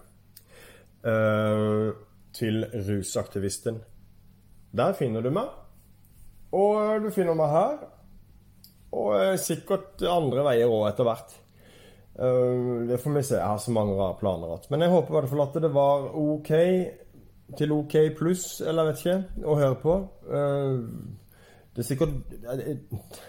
Uh, 1.05 1.93
til 2.35 2.65
rusaktivisten. 2.87 3.77
Der 4.75 4.97
finner 4.97 5.23
du 5.23 5.31
meg. 5.31 5.53
Og 6.51 7.05
du 7.05 7.07
finner 7.15 7.37
meg 7.37 7.53
her. 7.53 7.77
Og 8.91 9.13
uh, 9.13 9.37
sikkert 9.39 10.03
andre 10.03 10.43
veier 10.49 10.71
òg 10.71 10.89
etter 10.89 11.07
hvert. 11.07 11.37
det 12.91 12.99
får 12.99 13.13
vi 13.15 13.23
se. 13.23 13.37
Jeg 13.37 13.47
har 13.47 13.57
så 13.63 13.71
mange 13.71 13.95
rare 13.95 14.17
planer. 14.19 14.67
Men 14.69 14.83
jeg 14.83 14.91
håper 14.91 15.13
i 15.13 15.19
hvert 15.19 15.31
fall 15.31 15.45
at 15.45 15.61
det 15.63 15.73
var 15.73 16.09
OK 16.11 16.51
til 17.57 17.71
OK 17.71 17.95
pluss, 18.17 18.61
eller 18.61 18.83
jeg 18.83 18.91
vet 18.91 19.05
ikke, 19.05 19.45
å 19.47 19.55
høre 19.59 19.77
på. 19.79 19.95
det 21.71 21.83
er 21.83 21.87
sikkert 21.87 23.21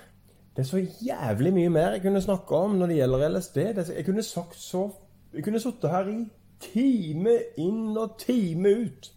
det 0.53 0.63
er 0.63 0.69
så 0.69 0.83
jævlig 0.83 1.53
mye 1.57 1.73
mer 1.73 1.95
jeg 1.97 2.03
kunne 2.05 2.21
snakka 2.21 2.59
om 2.67 2.75
når 2.77 2.91
det 2.91 2.97
gjelder 2.99 3.29
LSD. 3.29 3.59
Jeg 3.97 4.05
kunne 4.05 4.23
sagt 4.23 4.59
så 4.61 4.91
Jeg 5.33 5.45
kunne 5.45 5.61
sittet 5.61 5.91
her 5.91 6.09
i 6.13 6.19
time 6.61 7.39
inn 7.57 7.97
og 7.97 8.19
time 8.21 8.69
ut 8.85 9.09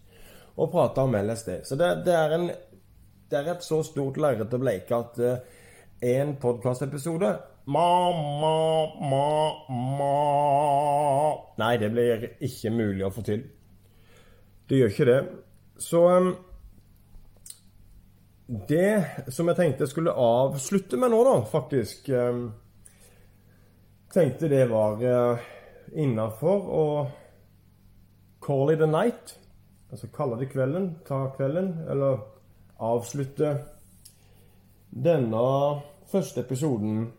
og 0.55 0.71
prata 0.71 1.03
om 1.03 1.17
LSD. 1.19 1.49
Så 1.67 1.75
det, 1.75 1.89
det, 2.05 2.13
er 2.15 2.35
en, 2.37 2.47
det, 2.47 3.39
er 3.39 3.51
et 3.51 3.65
så 3.65 3.81
stort 3.83 4.15
lerret 4.17 4.53
å 4.55 4.61
bleike 4.61 4.95
at 4.95 5.19
uh, 5.19 5.59
en 6.07 6.37
podkastepisode 6.39 7.33
ma, 7.67 7.89
ma, 8.39 8.55
ma, 9.11 9.27
ma 9.99 10.13
Nei, 11.59 11.75
det 11.83 11.91
blir 11.91 12.29
ikke 12.47 12.71
mulig 12.71 13.03
å 13.03 13.11
få 13.11 13.25
til. 13.27 13.43
Det 14.69 14.79
gjør 14.79 14.95
ikke 14.95 15.11
det. 15.11 15.21
Så 15.83 15.99
um, 16.15 16.31
det 18.45 19.25
som 19.33 19.47
jeg 19.49 19.57
tenkte 19.57 19.85
jeg 19.85 19.93
skulle 19.95 20.13
avslutte 20.13 20.99
med 21.01 21.09
nå, 21.13 21.23
da, 21.25 21.39
faktisk 21.49 22.09
eh, 22.13 22.45
Tenkte 24.15 24.47
det 24.47 24.67
var 24.69 25.01
eh, 25.03 25.47
innafor 25.99 26.67
å 26.71 26.83
call 28.45 28.71
it 28.71 28.83
a 28.85 28.87
night. 28.87 29.33
Altså 29.91 30.07
kalle 30.13 30.37
det 30.39 30.51
kvelden, 30.53 30.85
ta 31.07 31.25
kvelden, 31.35 31.73
eller 31.91 32.21
avslutte 32.79 33.49
denne 34.95 35.41
første 36.11 36.45
episoden 36.45 37.09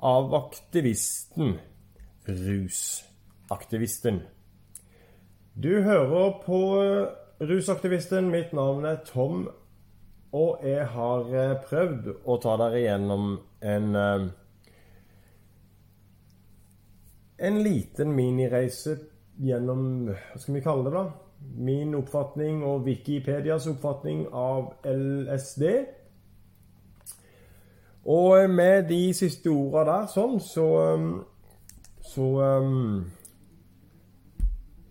av 0.00 0.32
Aktivisten. 0.38 1.58
Rusaktivisten. 2.26 4.22
Du 5.54 5.82
hører 5.82 6.40
på 6.46 6.60
Rusaktivisten. 7.40 8.30
Mitt 8.32 8.56
navn 8.56 8.88
er 8.88 9.02
Tom 9.04 9.48
Og 10.34 10.58
jeg 10.66 10.86
har 10.90 11.28
eh, 11.34 11.54
prøvd 11.68 12.08
å 12.26 12.36
ta 12.42 12.56
dere 12.60 12.82
gjennom 12.82 13.36
en 13.62 14.00
eh, 14.00 14.26
En 17.36 17.58
liten 17.60 18.14
minireise 18.16 18.94
gjennom 19.44 20.08
Hva 20.08 20.40
skal 20.40 20.56
vi 20.56 20.62
kalle 20.64 20.86
det, 20.86 20.92
da? 20.94 21.04
Min 21.68 21.92
oppfatning 21.94 22.62
og 22.64 22.86
Wikipedias 22.86 23.66
oppfatning 23.68 24.24
av 24.32 24.70
LSD. 24.88 25.66
Og 28.08 28.48
med 28.50 28.88
de 28.88 29.12
siste 29.14 29.52
orda 29.52 29.84
der, 29.90 30.08
sånn, 30.08 30.40
så 30.40 30.66
Så 32.06 32.24
um, 32.40 33.04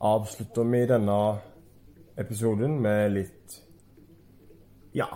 avslutter 0.05 0.69
vi 0.69 0.85
denne 0.85 1.19
episoden 2.21 2.77
med 2.83 3.15
litt 3.15 3.64
Ja. 4.95 5.07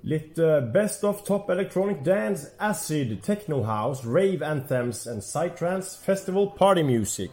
Litt 0.00 0.38
uh, 0.38 0.60
Best 0.72 1.04
of 1.04 1.24
Top 1.24 1.50
Electronic 1.50 2.04
Dance, 2.04 2.46
Acid, 2.58 3.22
Techno 3.22 3.62
House, 3.62 4.04
Rave 4.04 4.42
Anthems 4.42 5.06
and 5.06 5.22
Psytrance 5.22 5.98
Festival 6.04 6.46
Party 6.46 6.82
Music. 6.82 7.30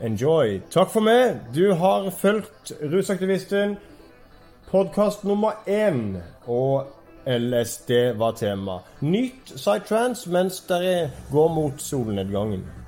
Enjoy. 0.00 0.60
Takk 0.70 0.90
for 0.90 1.00
meg. 1.00 1.40
Du 1.54 1.72
har 1.72 2.10
fulgt 2.10 2.72
Rusaktivisten. 2.82 3.76
Podkast 4.70 5.24
nummer 5.24 5.64
én. 5.66 6.20
Og 6.46 6.86
LSD 7.26 8.12
var 8.18 8.32
tema. 8.36 8.82
Nyt 9.00 9.56
Psytrance 9.56 10.30
mens 10.30 10.60
dere 10.68 11.10
går 11.30 11.48
mot 11.48 11.80
solnedgangen. 11.80 12.81